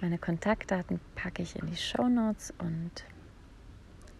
Meine 0.00 0.16
Kontaktdaten 0.16 1.00
packe 1.16 1.42
ich 1.42 1.56
in 1.56 1.66
die 1.66 1.74
Show 1.74 2.08
Notes 2.08 2.54
und 2.58 3.04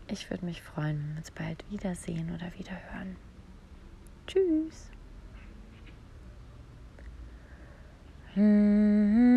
ich 0.08 0.28
würde 0.28 0.44
mich 0.44 0.60
freuen, 0.60 0.98
wenn 0.98 1.10
wir 1.12 1.18
uns 1.18 1.30
bald 1.30 1.64
wiedersehen 1.70 2.34
oder 2.34 2.52
wieder 2.58 2.72
hören. 2.90 3.16
Tschüss. 4.26 4.90
Hmm. 8.34 9.35